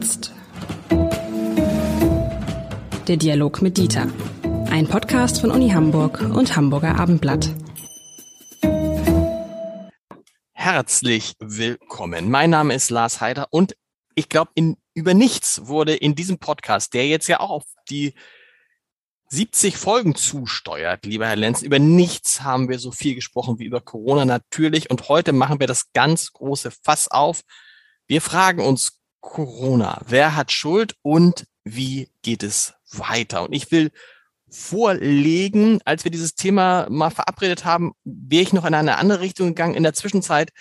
Jetzt. 0.00 0.32
Der 3.06 3.18
Dialog 3.18 3.60
mit 3.60 3.76
Dieter. 3.76 4.08
Ein 4.70 4.88
Podcast 4.88 5.42
von 5.42 5.50
Uni 5.50 5.68
Hamburg 5.68 6.22
und 6.22 6.56
Hamburger 6.56 6.98
Abendblatt. 6.98 7.50
Herzlich 10.52 11.34
willkommen. 11.38 12.30
Mein 12.30 12.48
Name 12.48 12.72
ist 12.72 12.88
Lars 12.88 13.20
Heider 13.20 13.48
und 13.50 13.76
ich 14.14 14.30
glaube, 14.30 14.52
über 14.94 15.12
nichts 15.12 15.66
wurde 15.66 15.94
in 15.94 16.14
diesem 16.14 16.38
Podcast, 16.38 16.94
der 16.94 17.06
jetzt 17.06 17.28
ja 17.28 17.40
auch 17.40 17.50
auf 17.50 17.64
die 17.90 18.14
70 19.28 19.76
Folgen 19.76 20.14
zusteuert, 20.14 21.04
lieber 21.04 21.26
Herr 21.26 21.36
Lenz. 21.36 21.60
Über 21.60 21.78
nichts 21.78 22.40
haben 22.40 22.70
wir 22.70 22.78
so 22.78 22.90
viel 22.90 23.16
gesprochen 23.16 23.58
wie 23.58 23.66
über 23.66 23.82
Corona 23.82 24.24
natürlich. 24.24 24.88
Und 24.88 25.10
heute 25.10 25.34
machen 25.34 25.60
wir 25.60 25.66
das 25.66 25.92
ganz 25.92 26.32
große 26.32 26.70
Fass 26.70 27.08
auf. 27.08 27.42
Wir 28.06 28.22
fragen 28.22 28.62
uns 28.62 28.99
Corona. 29.20 30.00
Wer 30.06 30.36
hat 30.36 30.52
Schuld 30.52 30.94
und 31.02 31.46
wie 31.64 32.08
geht 32.22 32.42
es 32.42 32.74
weiter? 32.92 33.44
Und 33.44 33.52
ich 33.52 33.70
will 33.70 33.90
vorlegen, 34.48 35.80
als 35.84 36.04
wir 36.04 36.10
dieses 36.10 36.34
Thema 36.34 36.86
mal 36.90 37.10
verabredet 37.10 37.64
haben, 37.64 37.92
wäre 38.04 38.42
ich 38.42 38.52
noch 38.52 38.64
in 38.64 38.74
eine 38.74 38.98
andere 38.98 39.20
Richtung 39.20 39.48
gegangen. 39.48 39.74
In 39.74 39.82
der 39.82 39.94
Zwischenzeit 39.94 40.52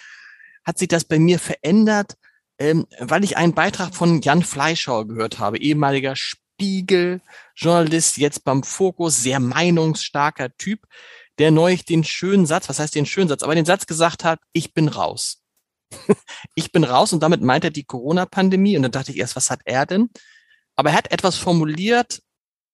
hat 0.63 0.77
sich 0.77 0.87
das 0.87 1.05
bei 1.05 1.19
mir 1.19 1.39
verändert, 1.39 2.15
ähm, 2.59 2.85
weil 2.99 3.23
ich 3.23 3.37
einen 3.37 3.53
Beitrag 3.53 3.95
von 3.95 4.21
Jan 4.21 4.43
Fleischauer 4.43 5.07
gehört 5.07 5.39
habe, 5.39 5.57
ehemaliger 5.57 6.15
Spiegel-Journalist, 6.15 8.17
jetzt 8.17 8.43
beim 8.43 8.63
Fokus, 8.63 9.23
sehr 9.23 9.39
meinungsstarker 9.39 10.55
Typ, 10.57 10.85
der 11.39 11.51
neulich 11.51 11.85
den 11.85 12.03
schönen 12.03 12.45
Satz, 12.45 12.69
was 12.69 12.79
heißt 12.79 12.95
den 12.95 13.05
schönen 13.05 13.29
Satz, 13.29 13.43
aber 13.43 13.55
den 13.55 13.65
Satz 13.65 13.87
gesagt 13.87 14.23
hat, 14.23 14.39
ich 14.51 14.73
bin 14.73 14.89
raus. 14.89 15.38
Ich 16.55 16.71
bin 16.71 16.83
raus 16.83 17.13
und 17.13 17.21
damit 17.21 17.41
meint 17.41 17.63
er 17.63 17.71
die 17.71 17.83
Corona-Pandemie. 17.83 18.75
Und 18.77 18.83
dann 18.83 18.91
dachte 18.91 19.11
ich 19.11 19.17
erst, 19.17 19.35
was 19.35 19.49
hat 19.49 19.61
er 19.65 19.85
denn? 19.85 20.09
Aber 20.75 20.91
er 20.91 20.97
hat 20.97 21.11
etwas 21.11 21.37
formuliert, 21.37 22.21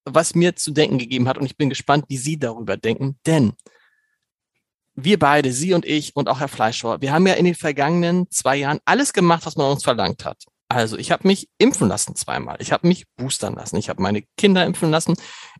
was 0.06 0.36
mir 0.36 0.56
zu 0.56 0.72
denken 0.72 0.98
gegeben 0.98 1.28
hat. 1.28 1.38
Und 1.38 1.45
ich 1.45 1.58
bin 1.58 1.70
gespannt, 1.70 2.06
wie 2.08 2.17
Sie 2.17 2.38
darüber 2.38 2.78
denken. 2.78 3.17
Denn 3.26 3.54
wir 4.95 5.20
beide, 5.20 5.52
Sie 5.52 5.73
und 5.73 5.86
ich 5.86 6.16
und 6.16 6.30
auch 6.30 6.39
Herr 6.39 6.48
Fleischauer, 6.48 7.02
wir 7.02 7.12
haben 7.12 7.28
ja 7.28 7.34
in 7.34 7.45
den 7.45 7.56
vergangenen 7.56 8.30
zwei 8.30 8.58
Jahren 8.58 8.80
alles 8.86 9.14
gemacht, 9.14 9.45
was 9.45 9.56
man 9.56 9.72
uns 9.72 9.84
verlangt 9.84 10.23
hat. 10.23 10.45
Also 10.67 10.97
ich 10.97 11.11
habe 11.11 11.27
mich 11.27 11.49
impfen 11.59 11.88
lassen 11.88 12.16
zweimal. 12.16 12.58
Ich 12.59 12.71
habe 12.71 12.88
mich 12.88 13.05
boostern 13.17 13.53
lassen. 13.53 13.77
Ich 13.77 13.89
habe 13.89 14.02
meine 14.02 14.23
Kinder 14.35 14.66
impfen 14.66 14.89
lassen. 14.89 15.16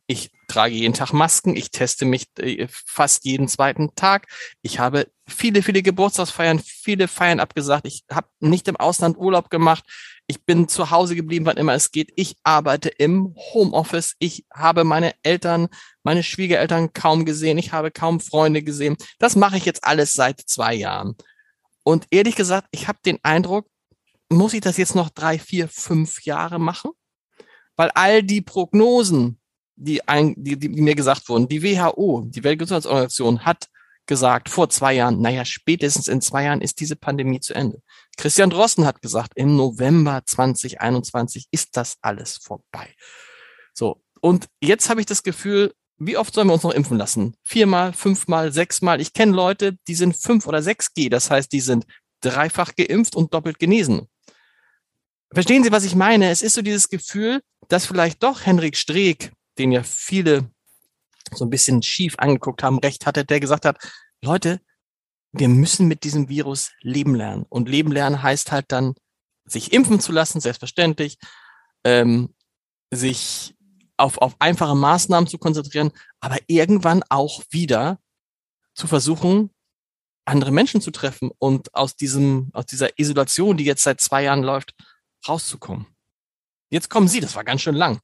Ich 0.08 0.32
trage 0.48 0.74
jeden 0.74 0.94
Tag 0.96 1.14
Masken. 1.14 1.56
Ich 1.56 1.70
teste 1.70 2.06
mich 2.06 2.28
äh, 2.40 2.68
fast 2.70 3.24
jeden 3.26 3.48
zweiten 3.48 3.94
Tag. 3.96 4.28
Ich 4.64 4.80
habe 4.80 5.08
viele, 5.28 5.62
viele 5.62 5.84
Geburtstagsfeiern, 5.84 6.60
viele 6.60 7.08
Feiern 7.08 7.40
abgesagt. 7.40 7.86
Ich 7.86 8.04
habe 8.12 8.28
nicht 8.40 8.68
im 8.68 8.78
Ausland 8.78 9.18
Urlaub 9.18 9.52
gemacht. 9.52 9.84
Ich 10.28 10.44
bin 10.44 10.68
zu 10.68 10.90
Hause 10.90 11.16
geblieben, 11.16 11.46
wann 11.46 11.58
immer 11.58 11.74
es 11.74 11.92
geht. 11.92 12.12
Ich 12.16 12.36
arbeite 12.44 12.90
im 12.90 13.36
Homeoffice. 13.54 14.16
Ich 14.18 14.46
habe 14.52 14.84
meine 14.84 15.14
Eltern, 15.22 15.68
meine 16.04 16.24
Schwiegereltern 16.24 16.94
kaum 16.94 17.26
gesehen. 17.26 17.60
Ich 17.60 17.74
habe 17.74 17.92
kaum 17.92 18.20
Freunde 18.20 18.64
gesehen. 18.64 18.98
Das 19.20 19.36
mache 19.36 19.58
ich 19.58 19.66
jetzt 19.66 19.84
alles 19.84 20.14
seit 20.14 20.42
zwei 20.42 20.74
Jahren. 20.74 21.16
Und 21.84 22.08
ehrlich 22.10 22.36
gesagt, 22.36 22.68
ich 22.72 22.88
habe 22.88 22.98
den 23.06 23.20
Eindruck, 23.22 23.68
muss 24.30 24.54
ich 24.54 24.62
das 24.62 24.78
jetzt 24.78 24.96
noch 24.96 25.10
drei, 25.10 25.40
vier, 25.40 25.68
fünf 25.68 26.24
Jahre 26.24 26.60
machen? 26.60 26.92
Weil 27.76 27.92
all 27.92 28.24
die 28.24 28.42
Prognosen, 28.42 29.40
die, 29.76 30.08
ein, 30.08 30.34
die, 30.38 30.58
die 30.58 30.70
mir 30.70 30.96
gesagt 30.96 31.28
wurden, 31.30 31.48
die 31.48 31.62
WHO, 31.62 32.24
die 32.28 32.44
Weltgesundheitsorganisation, 32.44 33.46
hat 33.46 33.68
gesagt 34.06 34.50
vor 34.50 34.70
zwei 34.70 34.94
Jahren, 34.94 35.22
naja, 35.22 35.46
spätestens 35.46 36.08
in 36.08 36.22
zwei 36.22 36.44
Jahren 36.44 36.62
ist 36.62 36.80
diese 36.80 36.96
Pandemie 36.96 37.40
zu 37.40 37.54
Ende. 37.54 37.82
Christian 38.18 38.50
Drosten 38.50 38.86
hat 38.86 39.02
gesagt, 39.02 39.34
im 39.36 39.56
November 39.56 40.22
2021 40.26 41.48
ist 41.52 41.76
das 41.76 41.98
alles 42.02 42.38
vorbei. 42.38 42.94
So. 43.74 44.02
Und 44.22 44.48
jetzt 44.62 44.90
habe 44.90 45.02
ich 45.02 45.06
das 45.06 45.24
Gefühl, 45.24 45.74
wie 45.98 46.18
oft 46.18 46.34
sollen 46.34 46.48
wir 46.48 46.54
uns 46.54 46.64
noch 46.64 46.72
impfen 46.74 46.98
lassen? 46.98 47.36
Viermal, 47.42 47.94
fünfmal, 47.94 48.52
sechsmal? 48.52 49.02
Ich 49.02 49.14
kenne 49.14 49.34
Leute, 49.34 49.78
die 49.88 49.96
sind 49.96 50.16
fünf 50.16 50.46
oder 50.48 50.62
sechs 50.62 50.94
G. 50.94 51.10
Das 51.10 51.30
heißt, 51.30 51.52
die 51.52 51.62
sind 51.62 51.86
dreifach 52.22 52.76
geimpft 52.76 53.16
und 53.16 53.34
doppelt 53.34 53.60
genesen. 53.60 54.08
Verstehen 55.36 55.66
Sie, 55.66 55.72
was 55.74 55.84
ich 55.84 55.96
meine? 55.96 56.30
Es 56.30 56.42
ist 56.42 56.54
so 56.54 56.62
dieses 56.62 56.88
Gefühl, 56.88 57.42
dass 57.68 57.86
vielleicht 57.86 58.24
doch 58.24 58.46
Henrik 58.46 58.78
Streeck, 58.78 59.34
den 59.58 59.74
ja 59.74 59.84
viele 59.84 60.50
so 61.34 61.44
ein 61.44 61.50
bisschen 61.50 61.84
schief 61.84 62.16
angeguckt 62.18 62.64
haben, 62.64 62.80
recht 62.80 63.06
hatte, 63.06 63.26
der 63.26 63.42
gesagt 63.42 63.66
hat, 63.66 63.78
Leute, 64.22 64.62
wir 65.34 65.50
müssen 65.50 65.90
mit 65.90 66.06
diesem 66.06 66.30
Virus 66.30 66.72
leben 66.80 67.16
lernen. 67.16 67.46
Und 67.50 67.68
leben 67.68 67.92
lernen 67.92 68.24
heißt 68.24 68.54
halt 68.54 68.72
dann, 68.72 68.96
sich 69.44 69.74
impfen 69.74 70.00
zu 70.00 70.14
lassen, 70.14 70.40
selbstverständlich, 70.40 71.18
ähm, 71.84 72.34
sich 72.90 73.56
auf, 73.98 74.20
auf 74.20 74.38
einfache 74.40 74.76
Maßnahmen 74.76 75.28
zu 75.28 75.38
konzentrieren, 75.38 75.92
aber 76.22 76.38
irgendwann 76.48 77.04
auch 77.10 77.44
wieder 77.50 78.00
zu 78.74 78.88
versuchen, 78.88 79.50
andere 80.24 80.52
Menschen 80.52 80.80
zu 80.80 80.92
treffen 80.92 81.30
und 81.40 81.76
aus 81.76 81.98
diesem, 81.98 82.52
aus 82.54 82.68
dieser 82.68 82.98
Isolation, 82.98 83.58
die 83.58 83.66
jetzt 83.66 83.84
seit 83.84 84.00
zwei 84.00 84.24
Jahren 84.24 84.42
läuft, 84.42 84.74
rauszukommen. 85.28 85.88
Jetzt 86.70 86.90
kommen 86.90 87.08
Sie, 87.08 87.20
das 87.20 87.36
war 87.36 87.44
ganz 87.44 87.62
schön 87.62 87.76
lang. 87.76 88.00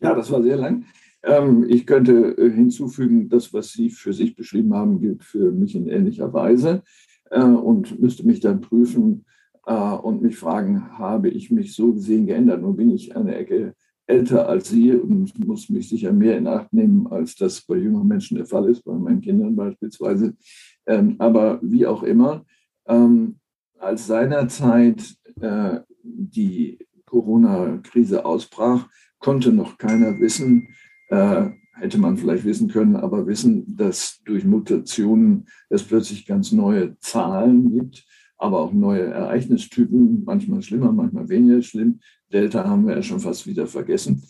Ja, 0.00 0.14
das 0.14 0.30
war 0.30 0.42
sehr 0.42 0.56
lang. 0.56 0.84
Ähm, 1.22 1.66
ich 1.68 1.86
könnte 1.86 2.36
äh, 2.38 2.50
hinzufügen, 2.50 3.28
das, 3.28 3.52
was 3.52 3.72
Sie 3.72 3.90
für 3.90 4.12
sich 4.12 4.34
beschrieben 4.34 4.74
haben, 4.74 5.00
gilt 5.00 5.22
für 5.22 5.50
mich 5.50 5.74
in 5.74 5.86
ähnlicher 5.88 6.32
Weise 6.32 6.82
äh, 7.30 7.42
und 7.42 8.00
müsste 8.00 8.26
mich 8.26 8.40
dann 8.40 8.60
prüfen 8.60 9.26
äh, 9.66 9.74
und 9.74 10.22
mich 10.22 10.36
fragen, 10.36 10.98
habe 10.98 11.28
ich 11.28 11.50
mich 11.50 11.74
so 11.74 11.92
gesehen 11.92 12.26
geändert? 12.26 12.62
Nun 12.62 12.76
bin 12.76 12.90
ich 12.90 13.14
eine 13.14 13.34
Ecke 13.34 13.74
älter 14.06 14.48
als 14.48 14.70
Sie 14.70 14.92
und 14.92 15.38
muss 15.46 15.68
mich 15.68 15.88
sicher 15.88 16.12
mehr 16.12 16.36
in 16.36 16.46
Acht 16.46 16.72
nehmen, 16.72 17.06
als 17.06 17.36
das 17.36 17.60
bei 17.60 17.76
jüngeren 17.76 18.08
Menschen 18.08 18.36
der 18.36 18.46
Fall 18.46 18.68
ist, 18.68 18.82
bei 18.82 18.94
meinen 18.94 19.20
Kindern 19.20 19.54
beispielsweise. 19.54 20.34
Ähm, 20.86 21.16
aber 21.18 21.60
wie 21.62 21.86
auch 21.86 22.02
immer, 22.02 22.44
ähm, 22.86 23.36
als 23.78 24.06
seinerzeit 24.06 25.16
die 26.02 26.78
Corona-Krise 27.06 28.24
ausbrach, 28.24 28.88
konnte 29.18 29.52
noch 29.52 29.78
keiner 29.78 30.18
wissen, 30.20 30.68
äh, 31.08 31.50
hätte 31.74 31.98
man 31.98 32.16
vielleicht 32.16 32.44
wissen 32.44 32.68
können, 32.68 32.96
aber 32.96 33.26
wissen, 33.26 33.76
dass 33.76 34.20
durch 34.24 34.44
Mutationen 34.44 35.46
es 35.68 35.82
plötzlich 35.82 36.26
ganz 36.26 36.52
neue 36.52 36.98
Zahlen 36.98 37.72
gibt, 37.72 38.06
aber 38.38 38.60
auch 38.60 38.72
neue 38.72 39.04
Ereignistypen, 39.04 40.24
manchmal 40.24 40.62
schlimmer, 40.62 40.92
manchmal 40.92 41.28
weniger 41.28 41.62
schlimm. 41.62 42.00
Delta 42.32 42.64
haben 42.66 42.86
wir 42.86 42.96
ja 42.96 43.02
schon 43.02 43.20
fast 43.20 43.46
wieder 43.46 43.66
vergessen. 43.66 44.22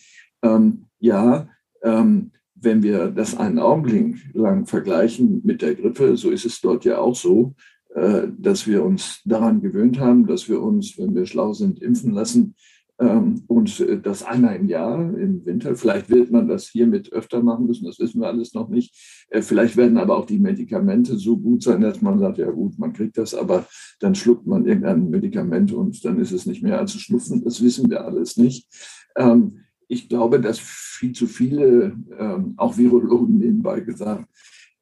Ähm, 0.42 0.86
ja, 0.98 1.48
ähm, 1.82 2.32
wenn 2.54 2.82
wir 2.82 3.10
das 3.10 3.36
einen 3.36 3.58
Augenblick 3.58 4.16
lang 4.34 4.66
vergleichen 4.66 5.40
mit 5.44 5.62
der 5.62 5.74
Grippe, 5.74 6.16
so 6.16 6.30
ist 6.30 6.44
es 6.44 6.60
dort 6.60 6.84
ja 6.84 6.98
auch 6.98 7.14
so, 7.14 7.54
dass 7.92 8.68
wir 8.68 8.84
uns 8.84 9.20
daran 9.24 9.60
gewöhnt 9.60 9.98
haben, 9.98 10.26
dass 10.26 10.48
wir 10.48 10.62
uns, 10.62 10.96
wenn 10.96 11.14
wir 11.14 11.26
schlau 11.26 11.52
sind, 11.52 11.82
impfen 11.82 12.12
lassen. 12.12 12.54
Ähm, 13.00 13.44
und 13.46 13.80
äh, 13.80 13.98
das 13.98 14.22
einmal 14.22 14.56
im 14.56 14.68
Jahr 14.68 14.98
im 14.98 15.44
Winter. 15.46 15.74
Vielleicht 15.74 16.10
wird 16.10 16.30
man 16.30 16.48
das 16.48 16.68
hiermit 16.68 17.10
öfter 17.12 17.42
machen 17.42 17.66
müssen, 17.66 17.86
das 17.86 17.98
wissen 17.98 18.20
wir 18.20 18.28
alles 18.28 18.52
noch 18.52 18.68
nicht. 18.68 19.24
Äh, 19.30 19.40
vielleicht 19.40 19.78
werden 19.78 19.96
aber 19.96 20.18
auch 20.18 20.26
die 20.26 20.38
Medikamente 20.38 21.16
so 21.16 21.38
gut 21.38 21.62
sein, 21.62 21.80
dass 21.80 22.02
man 22.02 22.18
sagt, 22.18 22.36
ja 22.36 22.50
gut, 22.50 22.78
man 22.78 22.92
kriegt 22.92 23.16
das, 23.16 23.34
aber 23.34 23.64
dann 24.00 24.14
schluckt 24.14 24.46
man 24.46 24.66
irgendein 24.66 25.08
Medikament 25.08 25.72
und 25.72 26.04
dann 26.04 26.20
ist 26.20 26.32
es 26.32 26.44
nicht 26.44 26.62
mehr 26.62 26.78
als 26.78 26.92
Schnupfen. 26.92 27.42
Das 27.42 27.62
wissen 27.62 27.88
wir 27.88 28.04
alles 28.04 28.36
nicht. 28.36 28.68
Ähm, 29.16 29.60
ich 29.88 30.10
glaube, 30.10 30.38
dass 30.38 30.58
viel 30.58 31.12
zu 31.12 31.26
viele, 31.26 31.96
ähm, 32.18 32.52
auch 32.58 32.76
Virologen 32.76 33.38
nebenbei 33.38 33.80
gesagt, 33.80 34.26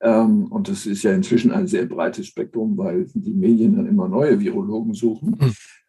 und 0.00 0.68
das 0.68 0.86
ist 0.86 1.02
ja 1.02 1.12
inzwischen 1.12 1.50
ein 1.50 1.66
sehr 1.66 1.84
breites 1.86 2.26
Spektrum, 2.26 2.78
weil 2.78 3.06
die 3.14 3.34
Medien 3.34 3.76
dann 3.76 3.88
immer 3.88 4.08
neue 4.08 4.38
Virologen 4.38 4.94
suchen, 4.94 5.36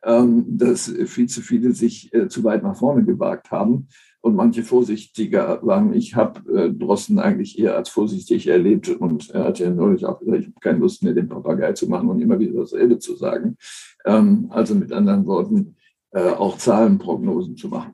mhm. 0.03 0.57
dass 0.57 0.91
viel 1.05 1.27
zu 1.27 1.41
viele 1.41 1.73
sich 1.73 2.13
äh, 2.13 2.27
zu 2.27 2.43
weit 2.43 2.63
nach 2.63 2.77
vorne 2.77 3.03
gewagt 3.03 3.51
haben 3.51 3.87
und 4.21 4.35
manche 4.35 4.63
vorsichtiger 4.63 5.59
waren. 5.61 5.93
Ich 5.93 6.15
habe 6.15 6.51
äh, 6.51 6.73
Drosten 6.73 7.19
eigentlich 7.19 7.59
eher 7.59 7.75
als 7.75 7.89
vorsichtig 7.89 8.47
erlebt 8.47 8.89
und 8.89 9.29
er 9.29 9.45
hat 9.45 9.59
ja 9.59 9.69
neulich 9.69 10.05
auch 10.05 10.19
gesagt, 10.19 10.39
ich 10.39 10.47
habe 10.47 10.59
keine 10.59 10.79
Lust 10.79 11.03
mehr, 11.03 11.13
den 11.13 11.29
Papagei 11.29 11.73
zu 11.73 11.87
machen 11.87 12.09
und 12.09 12.19
immer 12.19 12.39
wieder 12.39 12.59
dasselbe 12.59 12.99
zu 12.99 13.15
sagen. 13.15 13.57
Ähm, 14.05 14.47
also 14.49 14.75
mit 14.75 14.91
anderen 14.91 15.25
Worten, 15.25 15.75
äh, 16.11 16.31
auch 16.31 16.57
Zahlenprognosen 16.57 17.55
zu 17.55 17.67
machen. 17.67 17.93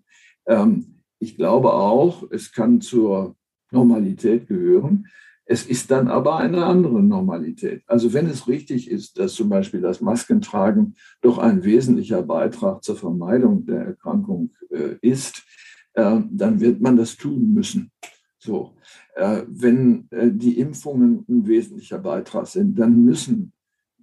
ich 1.20 1.38
glaube 1.38 1.74
auch, 1.74 2.24
es 2.30 2.52
kann 2.52 2.80
zur 2.80 3.36
Normalität 3.72 4.48
gehören, 4.48 5.08
es 5.46 5.66
ist 5.66 5.92
dann 5.92 6.08
aber 6.08 6.38
eine 6.38 6.66
andere 6.66 7.02
Normalität. 7.04 7.84
Also 7.86 8.14
wenn 8.14 8.28
es 8.28 8.48
richtig 8.48 8.90
ist, 8.90 9.20
dass 9.20 9.36
zum 9.36 9.50
Beispiel 9.50 9.80
das 9.80 10.02
Maskentragen 10.02 10.96
doch 11.22 11.38
ein 11.38 11.64
wesentlicher 11.64 12.24
Beitrag 12.24 12.84
zur 12.84 12.96
Vermeidung 12.96 13.66
der 13.66 13.82
Erkrankung 13.82 14.52
äh, 14.72 14.96
ist, 15.02 15.44
äh, 15.94 16.20
dann 16.32 16.60
wird 16.60 16.82
man 16.82 16.98
das 16.98 17.16
tun 17.16 17.54
müssen. 17.54 17.92
So, 18.40 18.74
äh, 19.16 19.44
wenn 19.48 20.08
äh, 20.12 20.32
die 20.32 20.60
Impfungen 20.60 21.26
ein 21.30 21.48
wesentlicher 21.48 22.00
Beitrag 22.00 22.48
sind, 22.48 22.78
dann 22.80 23.04
müssen, 23.04 23.54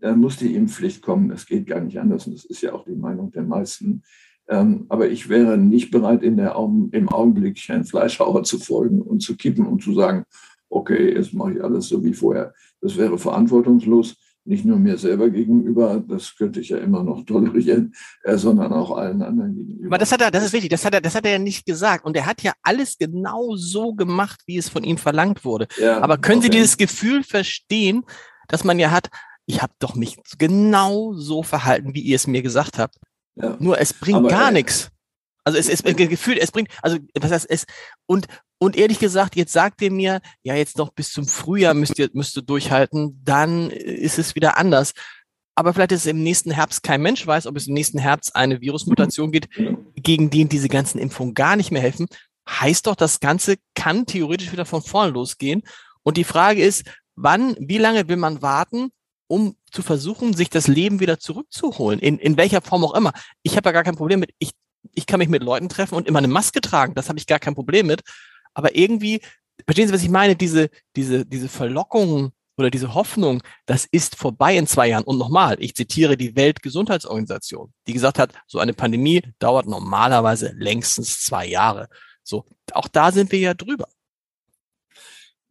dann 0.00 0.20
muss 0.20 0.36
die 0.36 0.54
Impfpflicht 0.54 1.02
kommen. 1.02 1.28
Das 1.28 1.46
geht 1.46 1.66
gar 1.66 1.80
nicht 1.80 1.98
anders. 1.98 2.26
Und 2.26 2.34
das 2.34 2.44
ist 2.44 2.62
ja 2.62 2.72
auch 2.72 2.84
die 2.84 2.94
Meinung 2.94 3.32
der 3.32 3.42
meisten. 3.42 4.02
Ähm, 4.48 4.86
aber 4.88 5.08
ich 5.08 5.28
wäre 5.28 5.58
nicht 5.58 5.90
bereit, 5.90 6.22
in 6.22 6.36
der, 6.36 6.54
im 6.56 7.08
Augenblick 7.08 7.58
Herrn 7.68 7.84
Fleischhauer 7.84 8.42
zu 8.42 8.58
folgen 8.58 9.00
und 9.00 9.20
zu 9.20 9.36
kippen 9.36 9.66
und 9.66 9.82
zu 9.82 9.94
sagen, 9.94 10.24
okay, 10.72 11.14
jetzt 11.14 11.34
mache 11.34 11.52
ich 11.52 11.64
alles 11.64 11.88
so 11.88 12.02
wie 12.02 12.14
vorher. 12.14 12.54
Das 12.80 12.96
wäre 12.96 13.18
verantwortungslos, 13.18 14.16
nicht 14.44 14.64
nur 14.64 14.76
mir 14.76 14.98
selber 14.98 15.30
gegenüber, 15.30 16.02
das 16.06 16.34
könnte 16.36 16.60
ich 16.60 16.70
ja 16.70 16.78
immer 16.78 17.04
noch 17.04 17.24
tolerieren, 17.24 17.94
äh, 18.24 18.36
sondern 18.36 18.72
auch 18.72 18.96
allen 18.96 19.22
anderen 19.22 19.54
gegenüber. 19.54 19.86
Aber 19.86 19.98
das 19.98 20.10
hat 20.10 20.20
er, 20.20 20.30
das 20.30 20.44
ist 20.44 20.52
wichtig, 20.52 20.70
das 20.70 20.84
hat 20.84 20.94
er, 20.94 21.00
das 21.00 21.14
hat 21.14 21.24
er 21.24 21.32
ja 21.32 21.38
nicht 21.38 21.64
gesagt. 21.64 22.04
Und 22.04 22.16
er 22.16 22.26
hat 22.26 22.42
ja 22.42 22.52
alles 22.62 22.98
genau 22.98 23.54
so 23.54 23.94
gemacht, 23.94 24.40
wie 24.46 24.56
es 24.56 24.68
von 24.68 24.82
ihm 24.82 24.98
verlangt 24.98 25.44
wurde. 25.44 25.68
Ja, 25.78 26.00
Aber 26.00 26.18
können 26.18 26.38
okay. 26.38 26.46
Sie 26.46 26.58
dieses 26.58 26.76
Gefühl 26.76 27.22
verstehen, 27.22 28.04
dass 28.48 28.64
man 28.64 28.78
ja 28.78 28.90
hat, 28.90 29.10
ich 29.46 29.62
habe 29.62 29.72
doch 29.78 29.94
mich 29.94 30.18
genau 30.38 31.12
so 31.14 31.42
verhalten, 31.42 31.94
wie 31.94 32.00
ihr 32.00 32.16
es 32.16 32.26
mir 32.26 32.42
gesagt 32.42 32.78
habt. 32.78 32.96
Ja. 33.36 33.56
Nur 33.60 33.80
es 33.80 33.94
bringt 33.94 34.18
Aber, 34.18 34.28
gar 34.28 34.48
äh, 34.48 34.54
nichts. 34.54 34.90
Also 35.44 35.58
es 35.58 35.68
ist 35.68 35.84
gefühlt, 35.84 36.38
es 36.38 36.52
bringt, 36.52 36.70
also 36.82 36.98
was 37.18 37.32
heißt 37.32 37.50
es 37.50 37.64
und 38.06 38.26
und 38.58 38.76
ehrlich 38.76 39.00
gesagt, 39.00 39.34
jetzt 39.34 39.52
sagt 39.52 39.82
ihr 39.82 39.90
mir, 39.90 40.20
ja 40.44 40.54
jetzt 40.54 40.78
noch 40.78 40.92
bis 40.92 41.10
zum 41.10 41.26
Frühjahr 41.26 41.74
müsst 41.74 41.98
ihr 41.98 42.08
müsst 42.12 42.36
ihr 42.36 42.42
durchhalten, 42.42 43.20
dann 43.24 43.70
ist 43.70 44.20
es 44.20 44.36
wieder 44.36 44.56
anders. 44.56 44.92
Aber 45.54 45.74
vielleicht 45.74 45.92
ist 45.92 46.02
es 46.02 46.06
im 46.06 46.22
nächsten 46.22 46.50
Herbst 46.50 46.82
kein 46.82 47.02
Mensch 47.02 47.26
weiß, 47.26 47.46
ob 47.46 47.56
es 47.56 47.66
im 47.66 47.74
nächsten 47.74 47.98
Herbst 47.98 48.34
eine 48.36 48.60
Virusmutation 48.60 49.32
gibt, 49.32 49.48
gegen 49.96 50.30
die 50.30 50.44
diese 50.46 50.68
ganzen 50.68 50.98
Impfungen 50.98 51.34
gar 51.34 51.56
nicht 51.56 51.70
mehr 51.70 51.82
helfen. 51.82 52.06
Heißt 52.48 52.86
doch, 52.86 52.96
das 52.96 53.20
Ganze 53.20 53.56
kann 53.74 54.06
theoretisch 54.06 54.52
wieder 54.52 54.64
von 54.64 54.82
vorn 54.82 55.12
losgehen. 55.12 55.62
Und 56.02 56.16
die 56.16 56.24
Frage 56.24 56.62
ist, 56.62 56.84
wann, 57.16 57.56
wie 57.58 57.78
lange 57.78 58.08
will 58.08 58.16
man 58.16 58.42
warten, 58.42 58.90
um 59.28 59.56
zu 59.70 59.82
versuchen, 59.82 60.34
sich 60.34 60.50
das 60.50 60.68
Leben 60.68 61.00
wieder 61.00 61.18
zurückzuholen, 61.18 61.98
in, 62.00 62.18
in 62.18 62.36
welcher 62.36 62.60
Form 62.60 62.84
auch 62.84 62.94
immer. 62.94 63.12
Ich 63.42 63.56
habe 63.56 63.68
ja 63.68 63.72
gar 63.72 63.84
kein 63.84 63.96
Problem 63.96 64.20
mit, 64.20 64.30
ich, 64.38 64.50
ich 64.94 65.06
kann 65.06 65.18
mich 65.18 65.28
mit 65.28 65.42
Leuten 65.42 65.68
treffen 65.68 65.94
und 65.94 66.06
immer 66.06 66.18
eine 66.18 66.28
Maske 66.28 66.60
tragen, 66.60 66.94
das 66.94 67.08
habe 67.08 67.18
ich 67.18 67.26
gar 67.26 67.38
kein 67.38 67.54
Problem 67.54 67.86
mit. 67.86 68.02
Aber 68.54 68.74
irgendwie, 68.74 69.20
verstehen 69.64 69.88
Sie, 69.88 69.94
was 69.94 70.02
ich 70.02 70.10
meine? 70.10 70.36
Diese, 70.36 70.70
diese, 70.96 71.24
diese 71.24 71.48
Verlockung 71.48 72.32
oder 72.56 72.70
diese 72.70 72.94
Hoffnung, 72.94 73.42
das 73.66 73.86
ist 73.90 74.16
vorbei 74.16 74.56
in 74.56 74.66
zwei 74.66 74.88
Jahren. 74.88 75.04
Und 75.04 75.18
nochmal, 75.18 75.56
ich 75.58 75.74
zitiere 75.74 76.16
die 76.16 76.36
Weltgesundheitsorganisation, 76.36 77.72
die 77.86 77.92
gesagt 77.92 78.18
hat, 78.18 78.32
so 78.46 78.58
eine 78.58 78.74
Pandemie 78.74 79.22
dauert 79.38 79.66
normalerweise 79.66 80.52
längstens 80.56 81.22
zwei 81.22 81.46
Jahre. 81.46 81.88
So, 82.22 82.44
auch 82.72 82.88
da 82.88 83.10
sind 83.10 83.32
wir 83.32 83.38
ja 83.38 83.54
drüber. 83.54 83.88